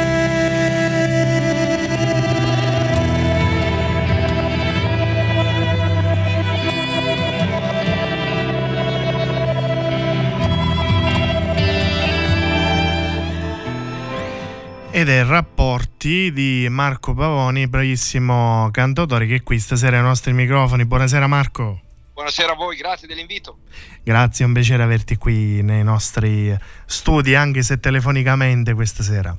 [15.00, 20.84] Ed è Rapporti di Marco Pavoni, bravissimo cantautore che è qui stasera ai nostri microfoni.
[20.84, 21.80] Buonasera Marco.
[22.12, 23.60] Buonasera a voi, grazie dell'invito.
[24.04, 26.54] Grazie, è un piacere averti qui nei nostri
[26.86, 29.34] studi, anche se telefonicamente questa sera.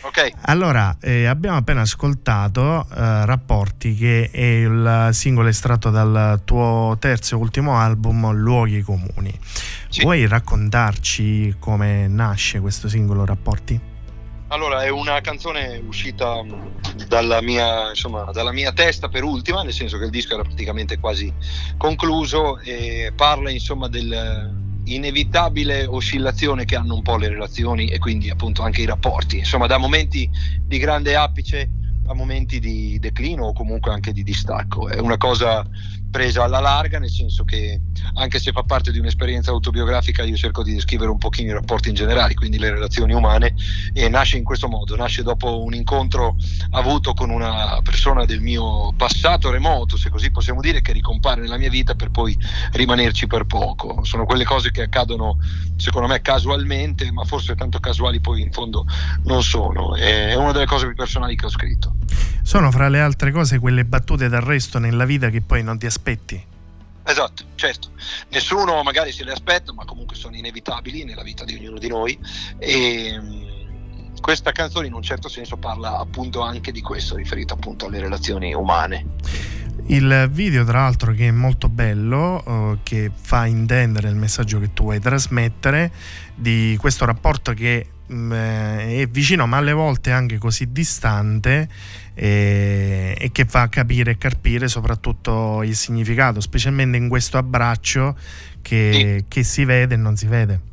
[0.00, 0.30] Ok.
[0.46, 7.34] Allora, eh, abbiamo appena ascoltato eh, Rapporti, che è il singolo estratto dal tuo terzo
[7.34, 9.38] e ultimo album, Luoghi Comuni.
[9.90, 10.00] Sì.
[10.00, 13.92] Vuoi raccontarci come nasce questo singolo Rapporti?
[14.54, 19.72] Allora, è una canzone uscita mh, dalla mia, insomma, dalla mia testa per ultima, nel
[19.72, 21.34] senso che il disco era praticamente quasi
[21.76, 28.30] concluso e parla insomma del inevitabile oscillazione che hanno un po' le relazioni e quindi
[28.30, 30.30] appunto anche i rapporti, insomma da momenti
[30.62, 31.68] di grande apice
[32.06, 34.88] a momenti di declino o comunque anche di distacco.
[34.88, 35.66] È una cosa
[36.14, 37.80] presa alla larga, nel senso che
[38.14, 41.88] anche se fa parte di un'esperienza autobiografica, io cerco di descrivere un pochino i rapporti
[41.88, 43.56] in generale, quindi le relazioni umane,
[43.92, 46.36] e nasce in questo modo, nasce dopo un incontro
[46.70, 51.58] avuto con una persona del mio passato remoto, se così possiamo dire, che ricompare nella
[51.58, 52.38] mia vita per poi
[52.70, 54.04] rimanerci per poco.
[54.04, 55.38] Sono quelle cose che accadono,
[55.74, 58.86] secondo me, casualmente, ma forse tanto casuali poi in fondo
[59.24, 59.96] non sono.
[59.96, 61.96] È una delle cose più personali che ho scritto.
[62.42, 66.03] Sono fra le altre cose quelle battute d'arresto nella vita che poi non ti aspetti.
[67.06, 67.90] Esatto, certo.
[68.30, 72.18] Nessuno magari se le aspetta, ma comunque sono inevitabili nella vita di ognuno di noi.
[72.58, 77.86] E mh, questa canzone in un certo senso parla appunto anche di questo, riferito appunto
[77.86, 79.06] alle relazioni umane.
[79.86, 84.72] Il video, tra l'altro, che è molto bello, eh, che fa intendere il messaggio che
[84.72, 85.92] tu vuoi trasmettere
[86.34, 91.68] di questo rapporto che mh, eh, è vicino, ma alle volte anche così distante,
[92.14, 98.16] eh, e che fa capire e carpire soprattutto il significato, specialmente in questo abbraccio
[98.62, 100.72] che, che si vede e non si vede.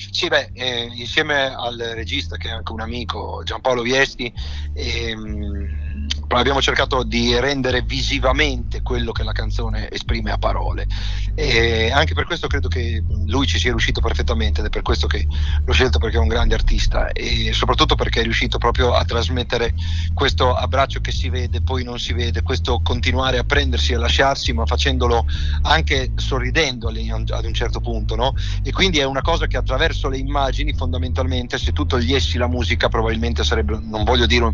[0.00, 4.32] Sì, beh, eh, insieme al regista che è anche un amico, Giampaolo Viesti,
[4.74, 10.86] ehm, abbiamo cercato di rendere visivamente quello che la canzone esprime a parole.
[11.34, 15.08] E anche per questo credo che lui ci sia riuscito perfettamente ed è per questo
[15.08, 15.26] che
[15.64, 19.74] l'ho scelto perché è un grande artista e soprattutto perché è riuscito proprio a trasmettere
[20.14, 23.98] questo abbraccio che si vede, poi non si vede, questo continuare a prendersi e a
[23.98, 25.26] lasciarsi, ma facendolo
[25.62, 28.34] anche sorridendo ad un certo punto, no?
[28.62, 32.88] E quindi è una cosa che attraverso le immagini, fondamentalmente, se tu togliessi la musica,
[32.88, 34.52] probabilmente sarebbe, non voglio dire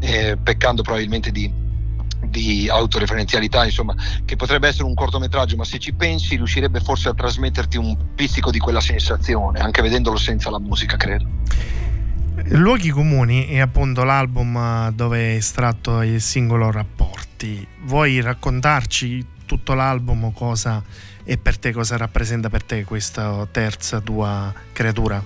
[0.00, 1.52] eh, peccando probabilmente di,
[2.26, 3.94] di autoreferenzialità, insomma,
[4.24, 8.50] che potrebbe essere un cortometraggio, ma se ci pensi riuscirebbe forse a trasmetterti un pizzico
[8.50, 11.26] di quella sensazione, anche vedendolo senza la musica, credo.
[12.50, 17.66] Luoghi comuni è appunto l'album dove è estratto il singolo Rapporti.
[17.82, 20.82] Vuoi raccontarci tutto l'album cosa
[21.28, 25.22] e per te cosa rappresenta per te questa terza tua creatura?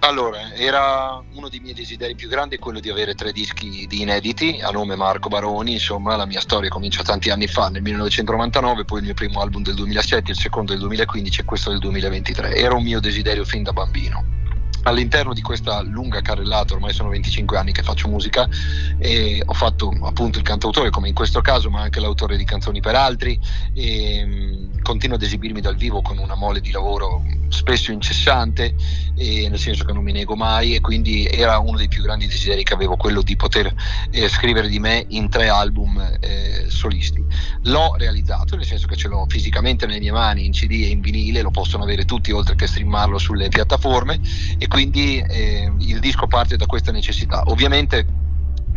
[0.00, 4.60] Allora, era uno dei miei desideri più grandi quello di avere tre dischi di inediti
[4.62, 8.98] a nome Marco Baroni, insomma la mia storia comincia tanti anni fa, nel 1999, poi
[8.98, 12.54] il mio primo album del 2007, il secondo del 2015 e questo del 2023.
[12.54, 14.38] Era un mio desiderio fin da bambino
[14.84, 18.48] all'interno di questa lunga carrellata, ormai sono 25 anni che faccio musica
[18.98, 22.80] e ho fatto appunto il cantautore come in questo caso, ma anche l'autore di canzoni
[22.80, 23.38] per altri
[23.74, 28.74] e mh, continuo ad esibirmi dal vivo con una mole di lavoro spesso incessante,
[29.14, 32.62] nel senso che non mi nego mai e quindi era uno dei più grandi desideri
[32.62, 33.72] che avevo, quello di poter
[34.10, 37.24] eh, scrivere di me in tre album eh, solisti.
[37.62, 41.00] L'ho realizzato, nel senso che ce l'ho fisicamente nelle mie mani, in CD e in
[41.00, 44.20] vinile, lo possono avere tutti oltre che streamarlo sulle piattaforme
[44.56, 47.42] e quindi eh, il disco parte da questa necessità.
[47.46, 48.18] Ovviamente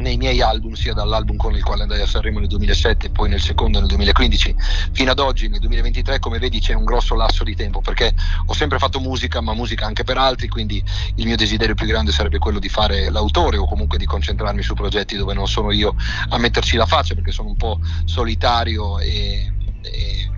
[0.01, 3.29] nei miei album, sia dall'album con il quale andai a Sanremo nel 2007 e poi
[3.29, 4.55] nel secondo nel 2015,
[4.91, 8.13] fino ad oggi nel 2023, come vedi c'è un grosso lasso di tempo perché
[8.45, 10.83] ho sempre fatto musica, ma musica anche per altri, quindi
[11.15, 14.73] il mio desiderio più grande sarebbe quello di fare l'autore o comunque di concentrarmi su
[14.73, 15.95] progetti dove non sono io
[16.29, 20.29] a metterci la faccia perché sono un po' solitario e, e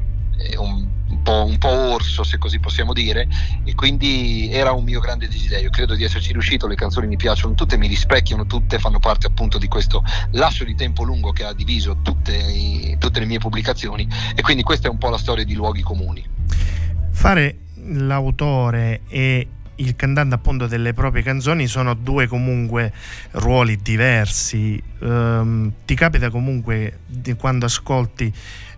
[0.57, 3.27] un un po', un po', orso, se così possiamo dire,
[3.63, 5.69] e quindi era un mio grande desiderio.
[5.69, 9.57] Credo di esserci riuscito, le canzoni mi piacciono tutte, mi rispecchiano tutte, fanno parte appunto
[9.57, 14.07] di questo lasso di tempo lungo che ha diviso tutte, i, tutte le mie pubblicazioni
[14.35, 16.25] e quindi questa è un po' la storia di luoghi comuni.
[17.11, 22.91] Fare l'autore e il cantante appunto delle proprie canzoni sono due comunque
[23.31, 24.81] ruoli diversi.
[24.99, 26.99] Um, ti capita comunque
[27.37, 28.33] quando ascolti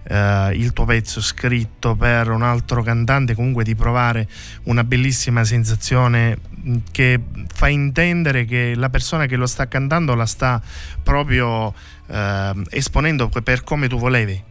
[0.09, 4.27] uh, il tuo pezzo scritto per un altro cantante comunque di provare
[4.63, 7.19] una bellissima sensazione mm, che
[7.53, 10.61] fa intendere che la persona che lo sta cantando la sta
[11.01, 14.43] proprio uh, esponendo per come tu volevi.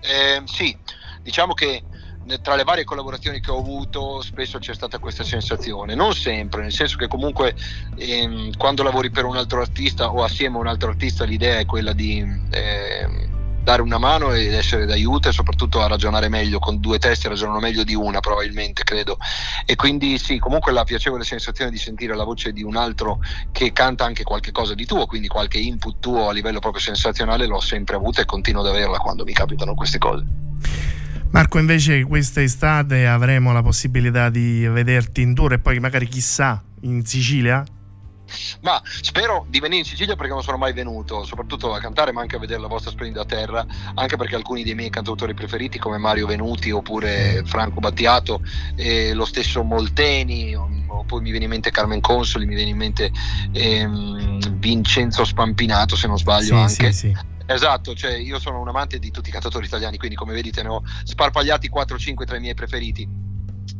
[0.00, 0.76] Eh, sì,
[1.22, 1.82] diciamo che
[2.42, 6.72] tra le varie collaborazioni che ho avuto spesso c'è stata questa sensazione, non sempre, nel
[6.72, 7.54] senso che comunque
[7.96, 11.66] ehm, quando lavori per un altro artista o assieme a un altro artista l'idea è
[11.66, 12.18] quella di
[12.50, 13.28] eh,
[13.66, 17.58] dare una mano ed essere d'aiuto e soprattutto a ragionare meglio, con due teste ragionano
[17.58, 19.18] meglio di una probabilmente credo
[19.64, 23.18] e quindi sì, comunque la piacevole sensazione di sentire la voce di un altro
[23.50, 27.46] che canta anche qualche cosa di tuo, quindi qualche input tuo a livello proprio sensazionale
[27.46, 30.24] l'ho sempre avuta e continuo ad averla quando mi capitano queste cose.
[31.30, 36.62] Marco, invece questa estate avremo la possibilità di vederti in tour e poi magari chissà
[36.82, 37.64] in Sicilia?
[38.60, 42.20] Ma spero di venire in Sicilia perché non sono mai venuto, soprattutto a cantare, ma
[42.20, 43.64] anche a vedere la vostra splendida terra,
[43.94, 48.40] anche perché alcuni dei miei cantautori preferiti, come Mario Venuti oppure Franco Battiato,
[48.74, 52.76] e lo stesso Molteni, o poi mi viene in mente Carmen Consoli, mi viene in
[52.76, 53.10] mente
[53.52, 56.92] ehm, Vincenzo Spampinato, se non sbaglio sì, anche.
[56.92, 57.34] Sì, sì.
[57.48, 60.68] Esatto, cioè io sono un amante di tutti i cantatori italiani, quindi come vedete ne
[60.68, 63.08] ho sparpagliati 4-5 tra i miei preferiti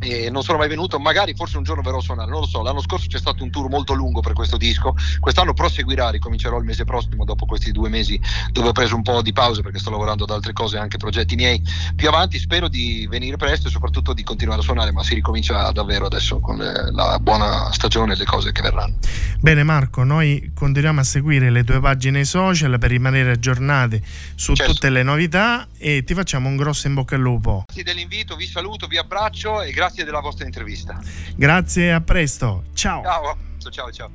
[0.01, 2.63] e non sono mai venuto, magari forse un giorno verrò a suonare, non lo so,
[2.63, 6.65] l'anno scorso c'è stato un tour molto lungo per questo disco, quest'anno proseguirà, ricomincerò il
[6.65, 8.21] mese prossimo dopo questi due mesi
[8.53, 11.35] dove ho preso un po' di pausa perché sto lavorando ad altre cose, anche progetti
[11.35, 11.63] miei
[11.95, 15.71] più avanti, spero di venire presto e soprattutto di continuare a suonare, ma si ricomincia
[15.73, 18.97] davvero adesso con la buona stagione e le cose che verranno.
[19.41, 24.03] Bene Marco, noi continuiamo a seguire le tue pagine social per rimanere aggiornati
[24.35, 24.73] su certo.
[24.73, 27.65] tutte le novità e ti facciamo un grosso in bocca al lupo.
[27.67, 31.01] Grazie dell'invito, vi saluto, vi abbraccio e grazie della vostra intervista.
[31.37, 32.65] Grazie, a presto.
[32.75, 33.03] Ciao.
[33.03, 34.11] Ciao, ciao, ciao.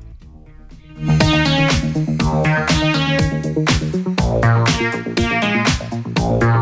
[6.30, 6.61] a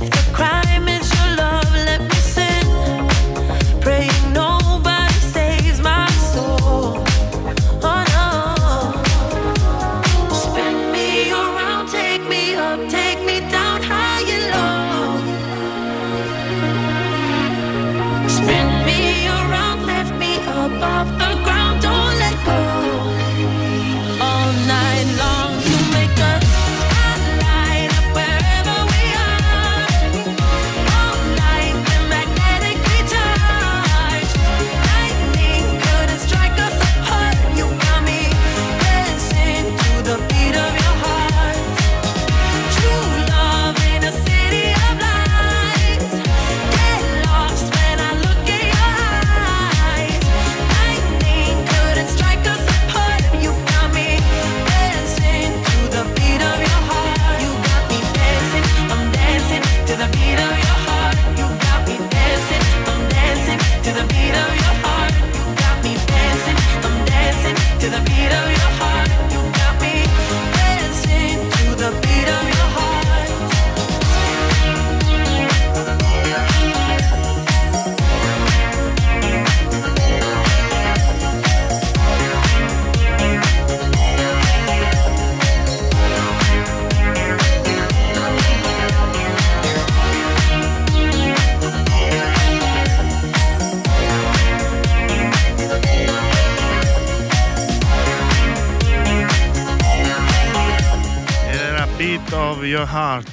[0.00, 0.59] with the crowd.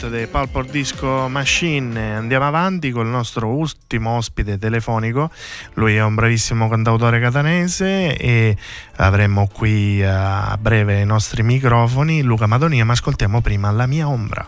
[0.08, 2.16] Heart dei Disco Machine.
[2.16, 5.30] Andiamo avanti con il nostro ultimo ospite telefonico.
[5.74, 8.58] Lui è un bravissimo cantautore catanese e
[8.98, 14.48] avremo qui a breve i nostri microfoni Luca Madonia, ma ascoltiamo prima La mia ombra.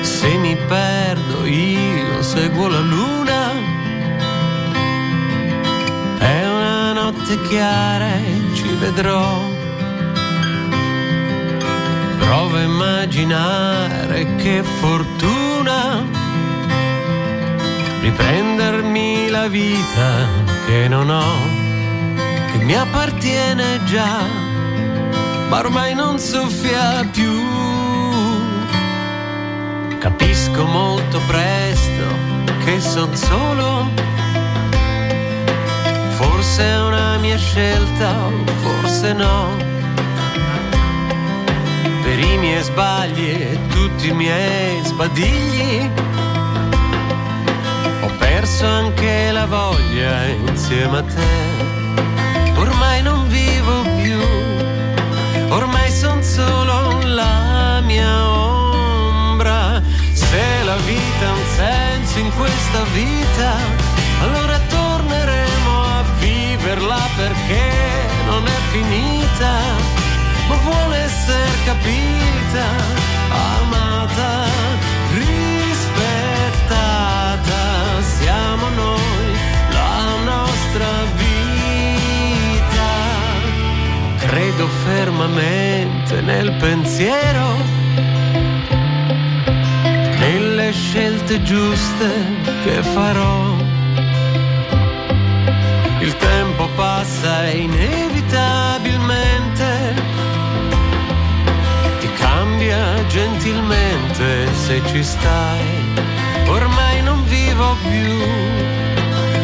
[0.00, 3.52] Se mi perdo io seguo la luna.
[6.18, 9.57] È una notte chiara e ci vedrò.
[12.48, 16.02] Provo a immaginare che fortuna
[18.00, 20.26] riprendermi la vita
[20.64, 21.36] che non ho,
[22.50, 24.22] che mi appartiene già,
[25.50, 27.30] ma ormai non soffia più.
[29.98, 32.06] Capisco molto presto
[32.64, 33.90] che son solo.
[36.16, 39.67] Forse è una mia scelta, o forse no.
[42.18, 45.88] Per i miei sbagli e tutti i miei sbadigli.
[48.02, 52.52] Ho perso anche la voglia insieme a te.
[52.56, 54.18] Ormai non vivo più,
[55.50, 59.80] ormai son solo la mia ombra.
[60.12, 63.54] Se la vita ha un senso in questa vita,
[64.22, 67.70] allora torneremo a viverla perché
[68.26, 69.87] non è finita,
[71.08, 72.66] essere capita,
[73.30, 74.32] amata,
[75.14, 75.82] rispettata.
[78.02, 79.28] Siamo noi,
[79.72, 80.02] la
[80.32, 80.88] nostra
[81.22, 82.90] vita.
[84.26, 87.46] Credo fermamente nel pensiero
[90.18, 92.08] nelle scelte giuste
[92.64, 93.56] che farò.
[96.00, 98.17] Il tempo passa inevitabilmente,
[102.68, 105.64] cambia gentilmente se ci stai.
[106.48, 108.12] Ormai non vivo più,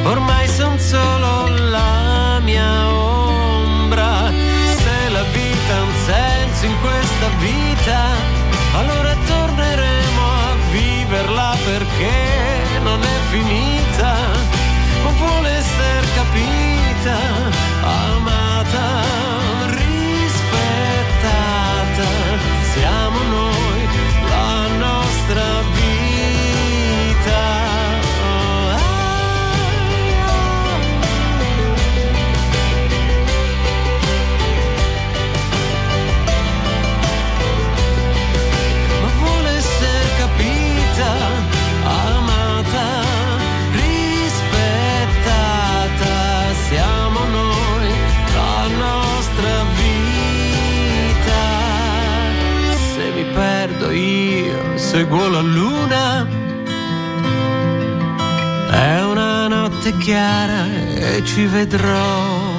[0.04, 4.30] ormai son solo la mia ombra.
[4.76, 8.00] Se la vita ha un senso in questa vita,
[8.74, 12.12] allora torneremo a viverla perché
[12.82, 14.16] non è finita,
[15.02, 17.33] ma vuole essere capita,
[54.94, 56.24] seguo la luna.
[58.70, 62.52] È una notte chiara e ci vedrò.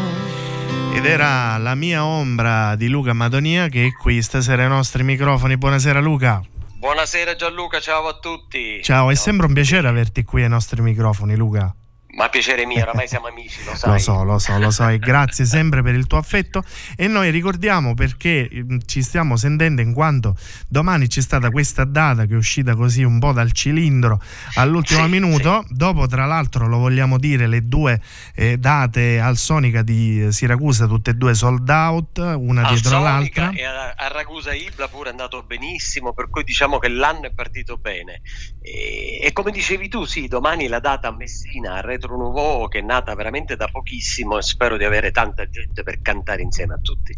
[0.93, 5.55] Ed era la mia ombra di Luca Madonia che è qui stasera ai nostri microfoni.
[5.55, 6.41] Buonasera Luca.
[6.77, 8.83] Buonasera Gianluca, ciao a tutti.
[8.83, 11.73] Ciao, è sempre un piacere averti qui ai nostri microfoni Luca.
[12.15, 13.91] Ma piacere mio, oramai siamo amici, lo sai.
[13.91, 16.63] Lo so, lo so, lo so e grazie sempre per il tuo affetto
[16.95, 20.35] e noi ricordiamo perché mm, ci stiamo sentendo in quanto
[20.67, 24.21] domani c'è stata questa data che è uscita così un po' dal cilindro
[24.55, 27.99] all'ultimo Sì, minuto, dopo tra l'altro lo vogliamo dire le due
[28.33, 32.99] eh, date al Sonica di Siracusa, tutte e due sold out, una Al dietro Sonica
[33.01, 33.49] l'altra.
[33.51, 37.33] e a, a Ragusa Ibla pure è andato benissimo, per cui diciamo che l'anno è
[37.33, 38.21] partito bene.
[38.61, 42.79] E, e come dicevi tu, sì, domani la data a Messina, a Retro Nouveau, che
[42.79, 46.79] è nata veramente da pochissimo e spero di avere tanta gente per cantare insieme a
[46.81, 47.15] tutti.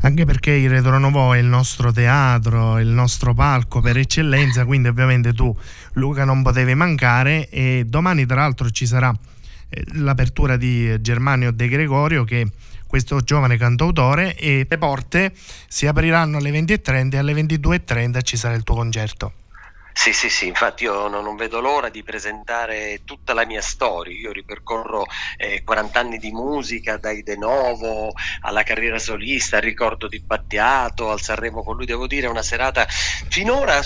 [0.00, 4.88] Anche perché il Retro Novo è il nostro teatro, il nostro palco per eccellenza, quindi
[4.88, 5.56] ovviamente tu
[5.92, 9.14] Luca non potevi mancare e domani tra l'altro ci sarà
[9.68, 12.50] eh, l'apertura di Germanio De Gregorio che
[12.86, 15.32] questo giovane cantautore e le porte
[15.68, 19.43] si apriranno alle 20.30 e alle 22.30 ci sarà il tuo concerto.
[19.96, 24.18] Sì, sì, sì, infatti io non, vedo l'ora di presentare tutta la mia storia.
[24.18, 30.08] Io ripercorro eh, 40 anni di musica, dai De Novo alla carriera solista, al ricordo
[30.08, 31.86] di Battiato, al Sanremo con lui.
[31.86, 33.80] Devo dire, una serata finora.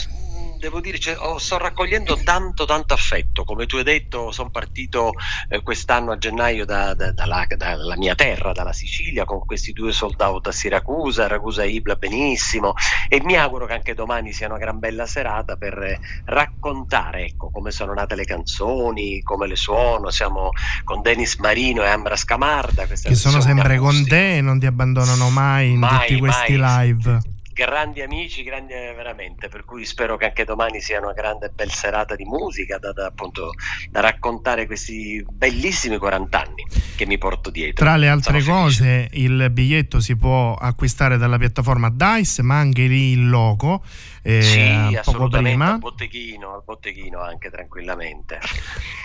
[0.59, 3.45] Devo dire, cioè, oh, sto raccogliendo tanto, tanto affetto.
[3.45, 5.13] Come tu hai detto, sono partito
[5.49, 9.93] eh, quest'anno a gennaio da- da- dalla, dalla mia terra, dalla Sicilia, con questi due
[9.93, 12.75] sold out a Siracusa, Ragusa Ibla benissimo
[13.09, 17.51] e mi auguro che anche domani sia una gran bella serata per eh, raccontare ecco,
[17.51, 20.11] come sono nate le canzoni, come le suono.
[20.11, 20.51] Siamo
[20.83, 22.85] con Denis Marino e Ambra Scamarda.
[22.87, 26.87] Che sono sempre con te e non ti abbandonano mai in Mai, tutti questi mai.
[26.87, 27.21] live.
[27.59, 31.73] Grandi amici, grandi eh, veramente, per cui spero che anche domani sia una grande bella
[31.73, 33.51] serata di musica da, da, appunto,
[33.91, 37.85] da raccontare questi bellissimi 40 anni che mi porto dietro.
[37.85, 38.83] Tra le altre Sono felice.
[38.85, 43.83] cose, il biglietto si può acquistare dalla piattaforma Dice, ma anche lì il logo
[44.29, 45.73] eh, Sì, poco assolutamente, prima.
[45.73, 48.39] al botteghino, al botteghino anche tranquillamente.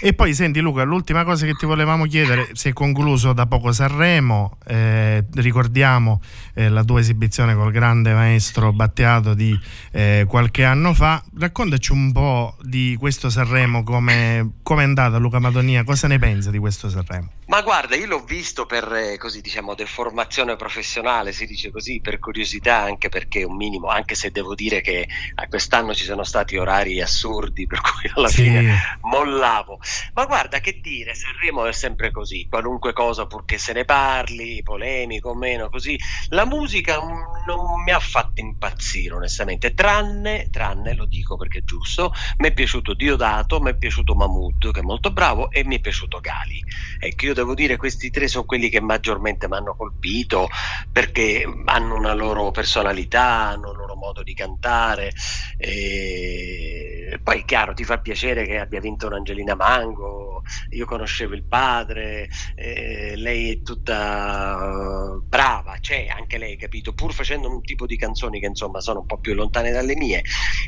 [0.01, 3.71] E poi senti Luca, l'ultima cosa che ti volevamo chiedere, si è concluso da poco
[3.71, 6.19] Sanremo, eh, ricordiamo
[6.53, 9.57] eh, la tua esibizione col grande maestro Battiato di
[9.91, 15.85] eh, qualche anno fa, raccontaci un po' di questo Sanremo, come è andata Luca Madonia,
[15.85, 17.29] cosa ne pensa di questo Sanremo?
[17.45, 22.17] Ma guarda, io l'ho visto per eh, così diciamo deformazione professionale, si dice così, per
[22.17, 26.57] curiosità, anche perché un minimo, anche se devo dire che a quest'anno ci sono stati
[26.57, 28.43] orari assurdi, per cui alla Sì.
[28.43, 29.79] fine mollavo.
[30.13, 35.29] Ma guarda che dire, Sanremo è sempre così, qualunque cosa purché se ne parli, polemico
[35.29, 35.99] o meno, così.
[36.29, 41.63] La musica mm, non mi ha fatto impazzire onestamente, tranne, tranne, lo dico perché è
[41.63, 45.77] giusto, mi è piaciuto Diodato, mi è piaciuto Mahmood che è molto bravo e mi
[45.77, 46.63] è piaciuto Gali.
[46.99, 50.47] Ecco, io devo dire questi tre sono quelli che maggiormente mi hanno colpito
[50.91, 53.71] perché hanno una loro personalità, hanno
[54.03, 55.11] modo di cantare.
[55.57, 60.43] E poi, chiaro, ti fa piacere che abbia vinto un'Angelina Mango.
[60.71, 66.93] Io conoscevo il padre, lei è tutta brava, c'è anche lei, capito?
[66.93, 70.21] Pur facendo un tipo di canzoni che insomma sono un po' più lontane dalle mie,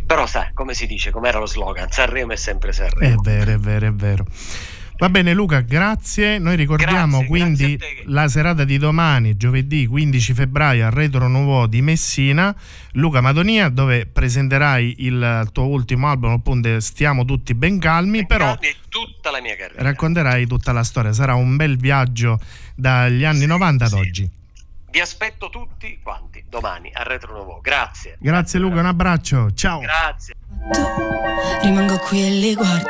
[0.05, 1.91] però sai, come si dice, com'era lo slogan?
[1.91, 3.21] Sanremo è sempre È Sanremo.
[3.21, 4.25] vero, è vero, è vero.
[4.97, 6.37] Va bene Luca, grazie.
[6.39, 11.67] Noi ricordiamo Grazie, quindi grazie la serata di domani, giovedì 15 febbraio, al Retro Nouveau
[11.67, 12.55] di Messina,
[12.93, 18.73] Luca Madonia, dove presenterai il tuo ultimo album, appunto Stiamo tutti ben calmi, però Calmi
[18.87, 19.83] tutta la mia carriera.
[19.83, 21.11] racconterai tutta la storia.
[21.11, 22.39] Sarà un bel viaggio
[22.73, 24.29] dagli anni 90 ad oggi.
[24.91, 27.59] Vi aspetto tutti quanti domani a Retro Nouveau.
[27.59, 28.15] Grazie.
[28.17, 29.51] Grazie Luca, un abbraccio.
[29.53, 29.79] Ciao.
[29.79, 30.35] Grazie.
[31.63, 32.89] Rimango qui e li guardo,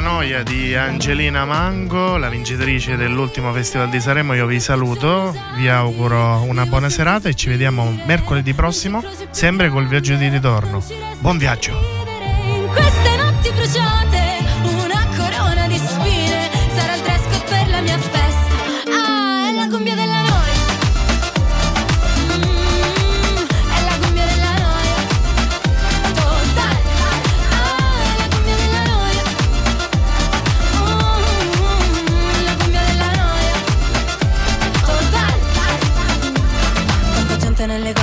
[0.00, 0.42] noia.
[0.42, 6.66] Di Angelina Mango, la vincitrice dell'ultimo Festival di Sanremo, io vi saluto, vi auguro una
[6.66, 10.82] buona serata e ci vediamo mercoledì prossimo, sempre col viaggio di ritorno.
[11.20, 12.05] Buon viaggio!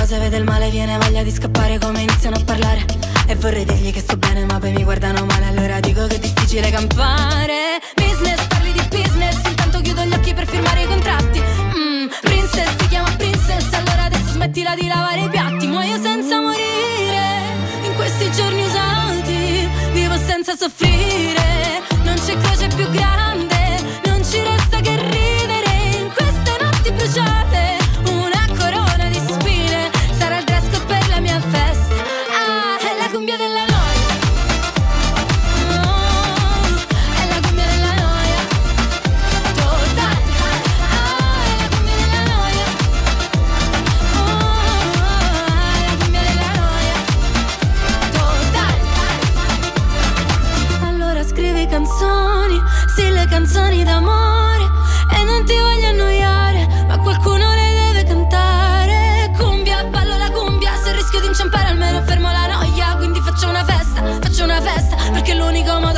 [0.04, 2.84] Del male viene voglia di scappare come iniziano a parlare.
[3.26, 5.46] E vorrei dirgli che sto bene ma poi mi guardano male.
[5.46, 7.80] Allora dico che è difficile campare.
[7.94, 9.36] Business, parli di business.
[9.48, 11.40] Intanto chiudo gli occhi per firmare i contratti.
[11.40, 13.72] Mm, Princess, ti chiama princess.
[13.72, 15.66] Allora adesso smettila di lavare i piatti.
[15.68, 17.24] Muoio senza morire.
[17.86, 21.80] In questi giorni usati Vivo senza soffrire.
[22.02, 23.80] Non c'è croce più grande.
[24.04, 24.83] Non ci resta che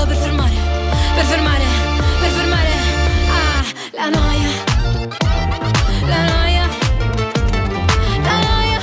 [0.07, 0.54] per fermare,
[1.14, 1.64] per fermare,
[2.20, 2.72] per fermare
[3.28, 4.50] Ah, la noia
[6.11, 6.64] La noia
[8.26, 8.78] La noia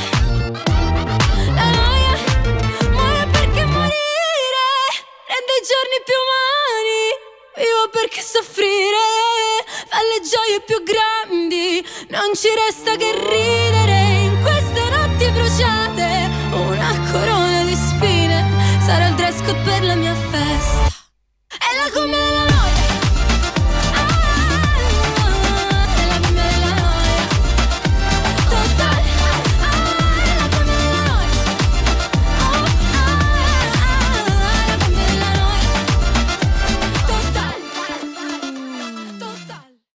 [1.59, 2.13] La noia
[2.91, 4.67] Muore perché morire
[5.31, 7.03] rende i giorni più umani.
[7.55, 9.05] Vivo perché soffrire
[9.87, 11.85] fa le gioie più grandi.
[12.09, 14.22] Non ci resta che ridere
[21.73, 22.72] Baila conmigo de la noche.